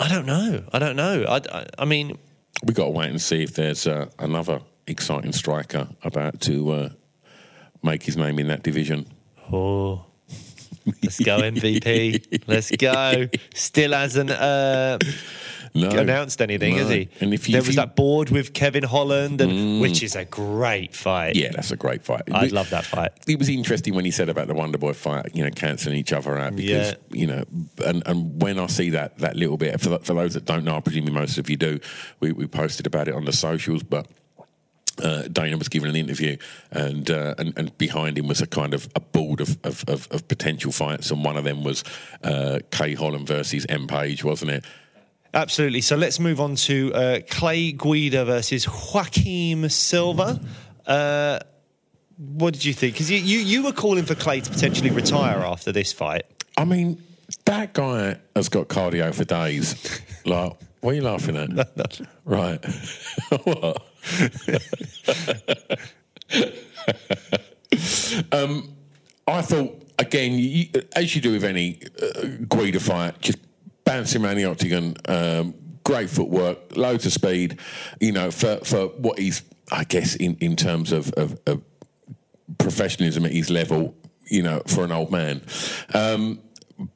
[0.00, 0.64] I don't know.
[0.72, 1.24] I don't know.
[1.28, 2.18] I, I, I mean,
[2.64, 6.88] We got to wait and see if there's uh, another exciting striker about to uh,
[7.82, 9.06] make his name in that division.
[9.52, 10.04] oh,
[11.02, 12.42] let's go MVP.
[12.46, 13.28] let's go.
[13.54, 14.98] Still hasn't uh,
[15.76, 17.08] No, announced anything, has he?
[17.20, 20.14] And if you, there if was you- that board with Kevin Holland, and which is
[20.14, 21.34] a great fight.
[21.34, 22.22] yeah, that's a great fight.
[22.32, 23.10] I'd love that fight.
[23.26, 26.12] it was interesting when he said about the Wonder Boy fight, you know, cancelling each
[26.12, 26.94] other out because Yeah.
[27.10, 27.44] you know,
[27.84, 30.76] and, and when I see that that little bit for, for those that don't know,
[30.76, 31.80] I presume most of you do,
[32.20, 34.06] we, we posted about it on the socials, but.
[35.02, 36.36] Uh, Dana was given an interview,
[36.70, 40.06] and, uh, and and behind him was a kind of a board of, of, of,
[40.10, 41.82] of potential fights, and one of them was
[42.22, 44.64] uh, Kay Holland versus M Page, wasn't it?
[45.34, 45.80] Absolutely.
[45.80, 50.40] So let's move on to uh, Clay Guida versus Joaquim Silva.
[50.86, 51.40] Uh,
[52.16, 52.94] what did you think?
[52.94, 56.24] Because you, you, you were calling for Clay to potentially retire after this fight.
[56.56, 57.02] I mean,
[57.46, 60.00] that guy has got cardio for days.
[60.24, 62.00] like, what are you laughing at?
[62.24, 62.64] Right.
[63.44, 63.82] what?
[68.32, 68.74] um,
[69.26, 73.38] I thought, again, you, as you do with any uh, Guida fight, just
[73.84, 74.96] bounce him around the octagon.
[75.06, 77.58] Um, great footwork, loads of speed.
[78.00, 79.42] You know, for, for what he's,
[79.72, 81.62] I guess, in, in terms of, of, of
[82.58, 83.94] professionalism at his level,
[84.26, 85.42] you know, for an old man.
[85.94, 86.40] Um,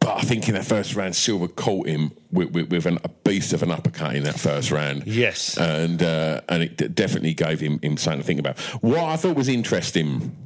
[0.01, 3.09] but I think in that first round, Silva caught him with, with, with an, a
[3.09, 5.07] beast of an uppercut in that first round.
[5.07, 5.57] Yes.
[5.57, 8.59] and uh, and it d- definitely gave him, him something to think about.
[8.83, 10.37] What I thought was interesting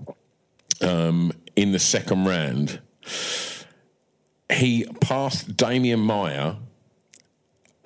[0.82, 2.80] um, in the second round,
[4.52, 6.56] he passed Demian Maia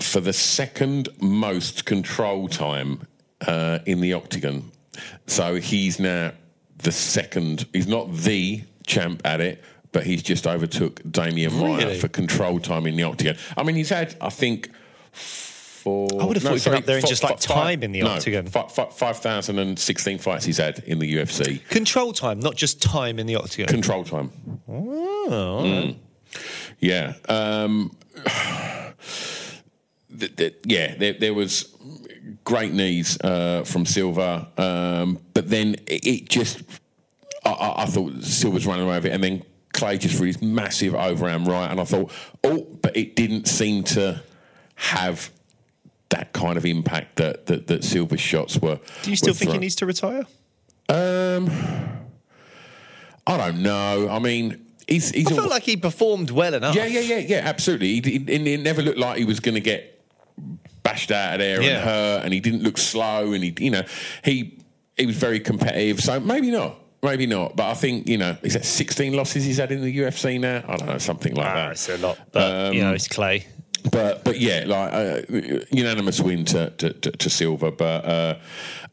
[0.01, 3.07] for the second most control time
[3.47, 4.71] uh, in the octagon.
[5.27, 6.33] So he's now
[6.79, 7.67] the second.
[7.73, 9.63] He's not the champ at it,
[9.97, 11.99] but he's just overtook Demian Maia Really?
[11.99, 13.35] for control time in the octagon.
[13.57, 14.69] I mean, he's had, I think.
[15.13, 18.03] Four, I would have thought he'd been up there in just, like, time in the
[18.03, 18.47] no, octagon.
[18.47, 21.67] fi- fi- 5,016 fights he's had in the UFC.
[21.71, 23.69] Control time, not just time in the octagon.
[23.69, 24.31] Control time.
[24.69, 25.97] oh, Mm.
[26.81, 27.15] Yeah.
[27.31, 27.97] Um,
[30.19, 31.75] th- th- yeah, there, there was
[32.45, 36.63] great knees uh, from Silva, um, but then it, it just,
[37.47, 39.43] I, I, I thought Silva's running away with it, and then
[39.77, 42.11] Clay just threw his massive overhand right, and I thought,
[42.43, 44.23] oh, but it didn't seem to
[44.75, 45.31] have
[46.09, 48.79] that kind of impact that that, that Silva's shots were.
[49.03, 50.25] Do you still were think he needs to retire?
[50.89, 51.51] Um,
[53.27, 54.09] I don't know.
[54.09, 56.75] I mean, he's he's I al- felt like he performed well enough.
[56.75, 58.01] yeah, yeah, yeah, yeah, absolutely.
[58.01, 59.93] He, he, and it never looked like he was going to get
[60.83, 61.69] bashed out of there Yeah.
[61.71, 63.83] and hurt, and he didn't look slow, and he, you know,
[64.25, 64.59] he
[64.97, 66.01] he was very competitive.
[66.01, 67.57] So maybe not, maybe not.
[67.57, 70.63] But I think you know, is that sixteen losses he's had in the UFC now?
[70.69, 71.71] I don't know, something like Ah, that.
[71.73, 73.47] it's a lot, but you know, it's Clay.
[73.91, 75.23] But but yeah, like uh,
[75.71, 77.71] unanimous win to to, to, to Silva.
[77.71, 78.35] But uh,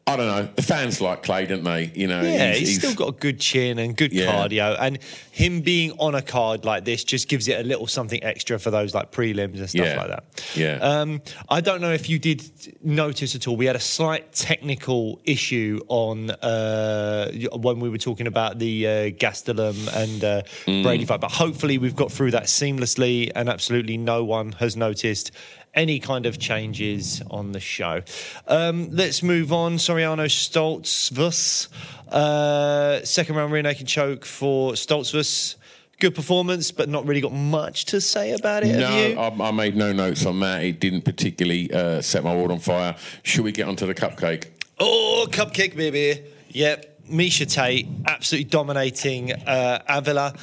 [0.06, 0.48] I don't know.
[0.54, 1.90] The fans like Clay, don't they?
[1.94, 4.26] You know, Yeah, he's, still got a good chin and good Yeah.
[4.32, 4.98] cardio, and
[5.30, 8.70] him being on a card like this just gives it a little something extra for
[8.70, 9.96] those like prelims and stuff Yeah.
[9.96, 10.24] like that.
[10.54, 10.74] Yeah.
[10.82, 12.42] Um, I don't know if you did
[12.82, 13.56] notice at all.
[13.56, 18.90] We had a slight technical issue on uh, when we were talking about the uh,
[19.10, 20.82] Gastelum and uh, Mm.
[20.82, 25.30] Brady fight, but hopefully we've got through that seamlessly, and absolutely no one has noticed
[25.74, 28.02] any kind of changes on the show.
[28.46, 29.76] Um, let's move on.
[29.76, 31.68] Soriano Stoltzfus.
[32.08, 35.56] Uh, second round rear naked choke for Stoltzfus.
[36.00, 38.76] Good performance, but not really got much to say about it.
[38.76, 40.64] No, I, I made no notes on that.
[40.64, 42.96] It didn't particularly uh, set my world on fire.
[43.22, 44.46] Should we get onto the cupcake?
[44.80, 46.24] Oh, cupcake, baby.
[46.48, 46.90] Yep.
[47.08, 50.34] Miesha Tate absolutely dominating uh, Avila.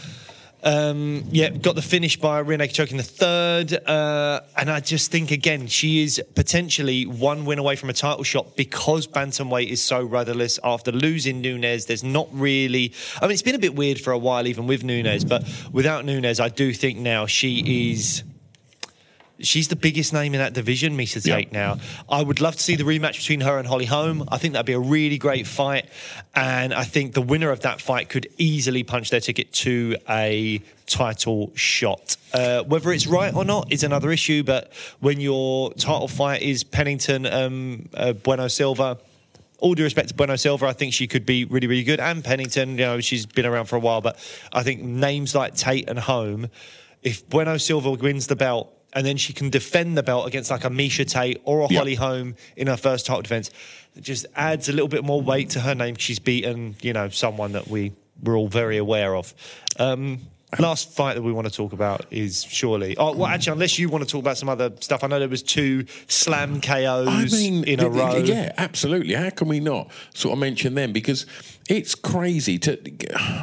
[0.63, 5.31] Um, yeah, got the finish by Rene choking the third, uh, and I just think
[5.31, 10.03] again she is potentially one win away from a title shot because bantamweight is so
[10.03, 11.87] rudderless after losing Nunes.
[11.87, 14.83] There's not really, I mean, it's been a bit weird for a while even with
[14.83, 18.23] Nunes, but without Nunes, I do think now she is
[19.45, 21.75] she's the biggest name in that division, Miesha Tate Yeah.
[21.75, 21.77] now.
[22.09, 24.27] I would love to see the rematch between her and Holly Holm.
[24.31, 25.85] I think that'd be a really great fight.
[26.35, 30.61] And I think the winner of that fight could easily punch their ticket to a
[30.87, 32.17] title shot.
[32.33, 36.63] Uh, whether it's right or not is another issue, but when your title fight is
[36.63, 38.97] Pennington um, uh, Bueno Silva,
[39.59, 41.99] all due respect to Bueno Silva, I think she could be really, really good.
[41.99, 44.17] And Pennington, you know, she's been around for a while, but
[44.51, 46.47] I think names like Tate and Holm,
[47.03, 50.65] if Bueno Silva wins the belt and then she can defend the belt against like
[50.65, 51.79] a Miesha Tate or a Yeah.
[51.79, 53.49] Holly Holm in her first title defense,
[53.95, 55.95] it just adds a little bit more weight to her name.
[55.95, 59.33] She's beaten, you know, someone that we we're all very aware of.
[59.79, 60.19] Um,
[60.59, 62.95] last fight that we want to talk about is surely.
[62.97, 65.29] Oh, well, actually, unless you want to talk about some other stuff, I know there
[65.29, 68.17] was two slam KOs I mean, in a th- row.
[68.17, 69.15] Yeah, absolutely.
[69.15, 70.91] How can we not sort of mention them?
[70.91, 71.25] Because
[71.69, 72.77] it's crazy to.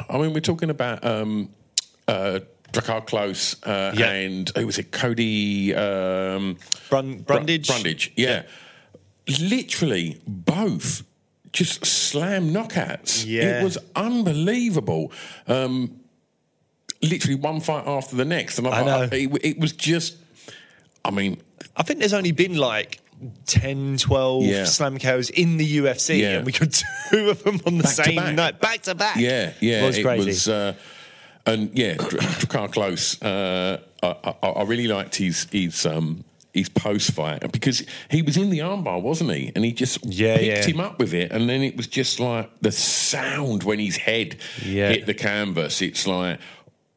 [0.09, 1.49] I mean, we're talking about um,
[2.07, 2.39] uh,
[2.71, 4.11] Drakkar Klose uh, Yeah.
[4.11, 4.91] and who was it?
[4.91, 6.57] Cody um,
[6.89, 7.67] Brun- Br- Brundage.
[7.67, 8.43] Brundage, yeah.
[9.39, 11.03] Literally both
[11.51, 13.25] just slam knockouts.
[13.27, 13.59] Yeah.
[13.59, 15.11] It was unbelievable.
[15.47, 15.99] Um,
[17.01, 19.01] literally one fight after the next, and I, I know.
[19.11, 20.17] it, it was just.
[21.05, 21.41] I mean,
[21.77, 22.99] I think there's only been like
[23.45, 24.65] 10, 12 Yeah.
[24.65, 26.37] slam KOs in the UFC, Yeah.
[26.37, 26.71] and we got
[27.11, 28.35] two of them on the Back same back.
[28.35, 29.15] night, back to back.
[29.17, 30.51] Yeah, yeah, it was crazy.
[30.51, 30.73] uh,
[31.53, 33.17] and yeah, Dr- Drakkar Klose.
[33.21, 36.23] Uh, I, I, I really liked his his um,
[36.53, 39.51] his post fight because he was in the armbar, wasn't he?
[39.55, 40.73] And he just Yeah, picked yeah.
[40.73, 44.37] him up with it, and then it was just like the sound when his head
[44.65, 44.89] Yeah.
[44.89, 45.81] hit the canvas.
[45.81, 46.39] It's like.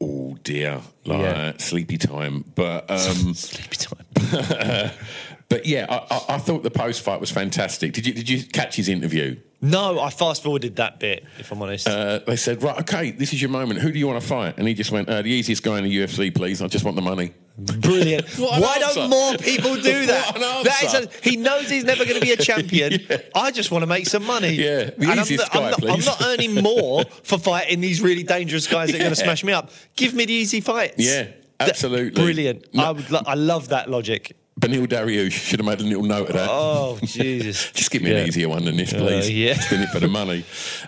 [0.04, 1.52] Oh dear, like Yeah.
[1.58, 2.44] sleepy time.
[2.56, 4.90] But um, Sleepy time.
[5.52, 7.92] but yeah, I, I, I thought the post fight was fantastic.
[7.92, 9.36] Did you did you catch his interview?
[9.64, 11.86] No, I fast forwarded that bit, if I'm honest.
[11.86, 13.80] uh, they said, right, okay, this is your moment.
[13.80, 14.58] Who do you want to fight?
[14.58, 16.60] And he just went, uh, the easiest guy in the UFC, please.
[16.60, 17.32] I just want the money.
[17.56, 18.28] Brilliant.
[18.38, 18.94] Why answer.
[18.96, 20.34] don't more people do that?
[20.34, 23.06] That is a, he knows he's never going to be a champion.
[23.36, 24.48] I just want to make some money.
[24.54, 28.00] Yeah, the And I'm, easiest I'm guy, not, I'm not earning more for fighting these
[28.02, 29.70] really dangerous guys that are going to smash me up.
[29.94, 30.96] Give me the easy fights.
[30.98, 31.28] Yeah,
[31.60, 32.20] absolutely.
[32.20, 32.74] Brilliant.
[32.74, 34.36] No- I, would, lo- I love that logic.
[34.60, 36.48] Beneil Dariush should have made a little note of that.
[36.50, 37.72] Oh, Jesus.
[37.72, 38.18] Just give me Yeah.
[38.18, 39.30] an easier one than this, uh, please.
[39.30, 39.54] yeah.
[39.54, 40.44] Just in it for the money.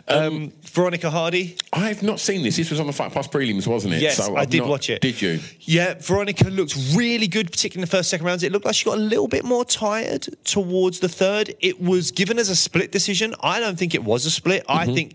[0.06, 1.56] Um, um, Veronica Hardy.
[1.72, 2.56] I've not seen this.
[2.56, 4.02] This was on the Fight Pass prelims, wasn't it?
[4.02, 5.00] Yes, So I did not- watch it.
[5.00, 5.40] Did you?
[5.60, 8.42] Yeah, Veronica looked really good, particularly in the first, second rounds.
[8.42, 11.54] It looked like she got a little bit more tired towards the third.
[11.60, 13.34] It was given as a split decision.
[13.40, 14.64] I don't think it was a split.
[14.68, 14.94] I mm-hmm.
[14.94, 15.14] think.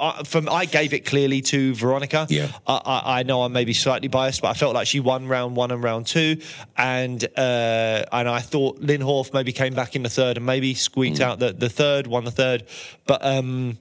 [0.00, 2.26] I, from I gave it clearly to Veronica.
[2.28, 2.48] Yeah.
[2.66, 5.56] I, I, I know I'm maybe slightly biased, but I felt like she won round
[5.56, 6.40] one and round two,
[6.76, 10.74] and uh, and I thought Lynn Horf maybe came back in the third and maybe
[10.74, 12.64] squeaked out the, the third, won the third,
[13.06, 13.24] but.
[13.24, 13.78] um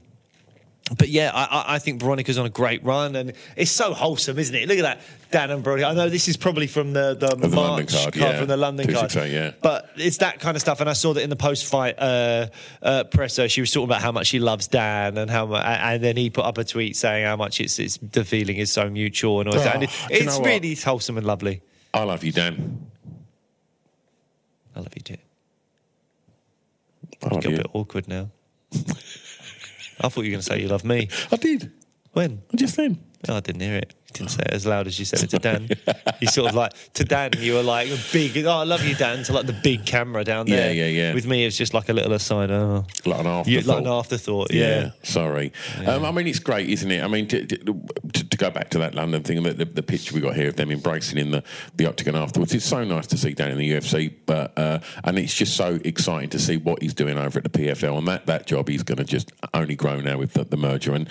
[0.98, 4.54] but yeah, I, I- think Veronica's on a great run, and it's so wholesome, isn't
[4.56, 4.68] it?
[4.68, 5.88] Look at that, Dan and Veronica.
[5.88, 8.38] I know this is probably from the the, the March London card, yeah.
[8.40, 9.52] from the London card, 268, yeah.
[9.62, 12.48] But it's that kind of stuff, and I saw that in the post-fight uh,
[12.82, 16.04] uh, presser, she was talking about how much she loves Dan, and how much, and
[16.04, 18.90] then he put up a tweet saying how much it's, it's the feeling is so
[18.90, 19.76] mutual, and all that.
[19.76, 20.48] And it- Oh, you it's know what?
[20.48, 21.62] really wholesome and lovely.
[21.94, 22.86] I love you, Dan.
[24.76, 25.18] I love you too.
[27.24, 28.30] I love Got a bit awkward now.
[30.02, 31.10] I thought you were going to say you love me.
[31.32, 31.72] I did.
[32.14, 32.42] When?
[32.56, 33.00] Just then.
[33.28, 33.94] No, I didn't hear it.
[34.08, 35.70] You didn't say it as loud as you said it to Dan.
[36.22, 38.36] you sort of like to Dan, you were like a big.
[38.46, 39.24] Oh, I love you, Dan.
[39.26, 40.72] To like the big camera down there.
[40.74, 41.00] yeah, yeah.
[41.10, 41.14] Yeah.
[41.14, 42.50] With me, it's just like a little aside.
[42.50, 43.66] Oh, Like an You- afterthought.
[43.68, 44.54] like an afterthought.
[44.54, 44.92] Yeah.
[45.04, 45.52] sorry.
[45.86, 47.04] Um, I mean, it's great, isn't it?
[47.04, 47.58] I mean, to, to,
[48.24, 50.56] to, go back to that London thing, the, the, the picture we got here of
[50.56, 51.44] them embracing in the,
[51.76, 54.14] the octagon afterwards, it's so nice to see down in the UFC.
[54.26, 57.50] But uh, and it's just so exciting to see what he's doing over at the
[57.50, 60.58] PFL, and that, that job he's going to just only grow now with the, the
[60.58, 61.10] merger and.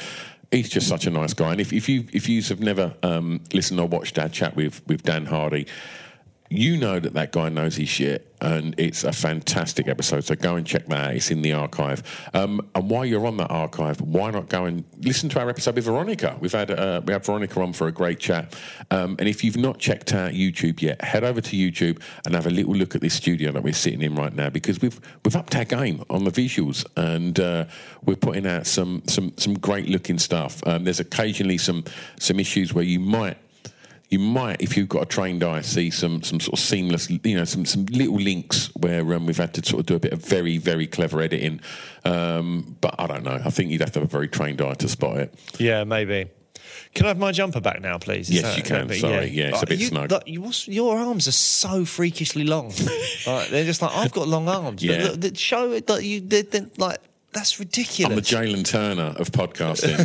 [0.50, 3.40] He's just such a nice guy, and if, if you if you have never um,
[3.52, 5.66] listened or watched our chat with with Dan Hardy,
[6.50, 10.24] you know that that guy knows his shit, and it's a fantastic episode.
[10.24, 11.14] So go and check that out.
[11.14, 12.02] It's in the archive.
[12.32, 15.74] Um, and while you're on that archive, why not go and listen to our episode
[15.74, 16.36] with Veronica?
[16.40, 18.56] We've had uh, we had Veronica on for a great chat.
[18.90, 22.46] Um, and if you've not checked out YouTube yet, head over to YouTube and have
[22.46, 25.36] a little look at this studio that we're sitting in right now because we've we've
[25.36, 27.66] upped our game on the visuals and uh,
[28.04, 30.66] we're putting out some some some great looking stuff.
[30.66, 31.84] Um, there's occasionally some
[32.18, 33.36] some issues where you might
[34.08, 37.36] you might, if you've got a trained eye, see some some sort of seamless, you
[37.36, 40.12] know, some some little links where um, we've had to sort of do a bit
[40.12, 41.60] of very very clever editing.
[42.04, 43.40] Um, but I don't know.
[43.44, 45.34] I think you'd have to have a very trained eye to spot it.
[45.58, 46.30] Yeah, maybe.
[46.94, 48.30] Can I have my jumper back now, please?
[48.30, 48.88] Is Yes, you can.
[48.94, 49.28] Sorry.
[49.28, 50.10] Yeah, it's a bit you, snug.
[50.10, 52.72] like, you- your arms are so freakishly long.
[53.26, 54.82] Like, they're just like I've got long arms.
[54.82, 55.02] Yeah.
[55.08, 56.78] Look, look, show it that you did.
[56.78, 56.98] Like
[57.32, 58.10] that's ridiculous.
[58.10, 59.98] I'm the Jalin Turner of podcasting.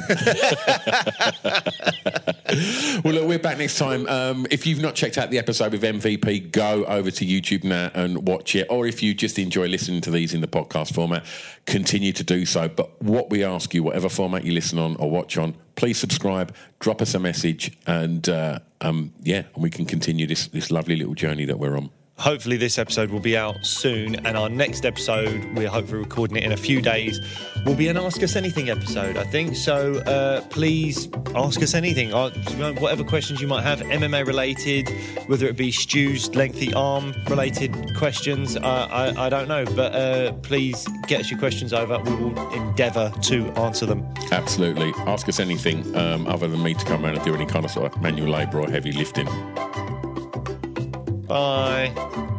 [3.04, 4.08] well, look, we're back next time.
[4.08, 7.90] Um, if you've not checked out the episode with MVP, go over to YouTube now
[7.94, 8.68] and watch it.
[8.70, 11.26] Or if you just enjoy listening to these in the podcast format,
[11.66, 12.68] continue to do so.
[12.68, 16.54] But what we ask you, whatever format you listen on or watch on, please subscribe,
[16.80, 20.98] drop us a message, and uh, um, yeah, and we can continue this this lovely
[20.98, 21.90] little journey that we're on.
[22.18, 26.44] Hopefully, this episode will be out soon, and our next episode, we're hopefully recording it
[26.44, 27.20] in a few days,
[27.66, 29.56] will be an Ask Us Anything episode, I think.
[29.56, 32.30] So uh, please ask us anything, uh,
[32.80, 34.90] whatever questions you might have, MMA related,
[35.26, 39.66] whether it be Stu's lengthy arm related questions, uh, I, I don't know.
[39.66, 41.98] But uh, please get us your questions over.
[42.00, 44.08] We will endeavour to answer them.
[44.32, 44.94] Absolutely.
[45.08, 47.72] Ask us anything um, other than me to come around and do any kind of
[47.72, 49.28] sort of manual labour or heavy lifting.
[51.34, 52.30] Bye.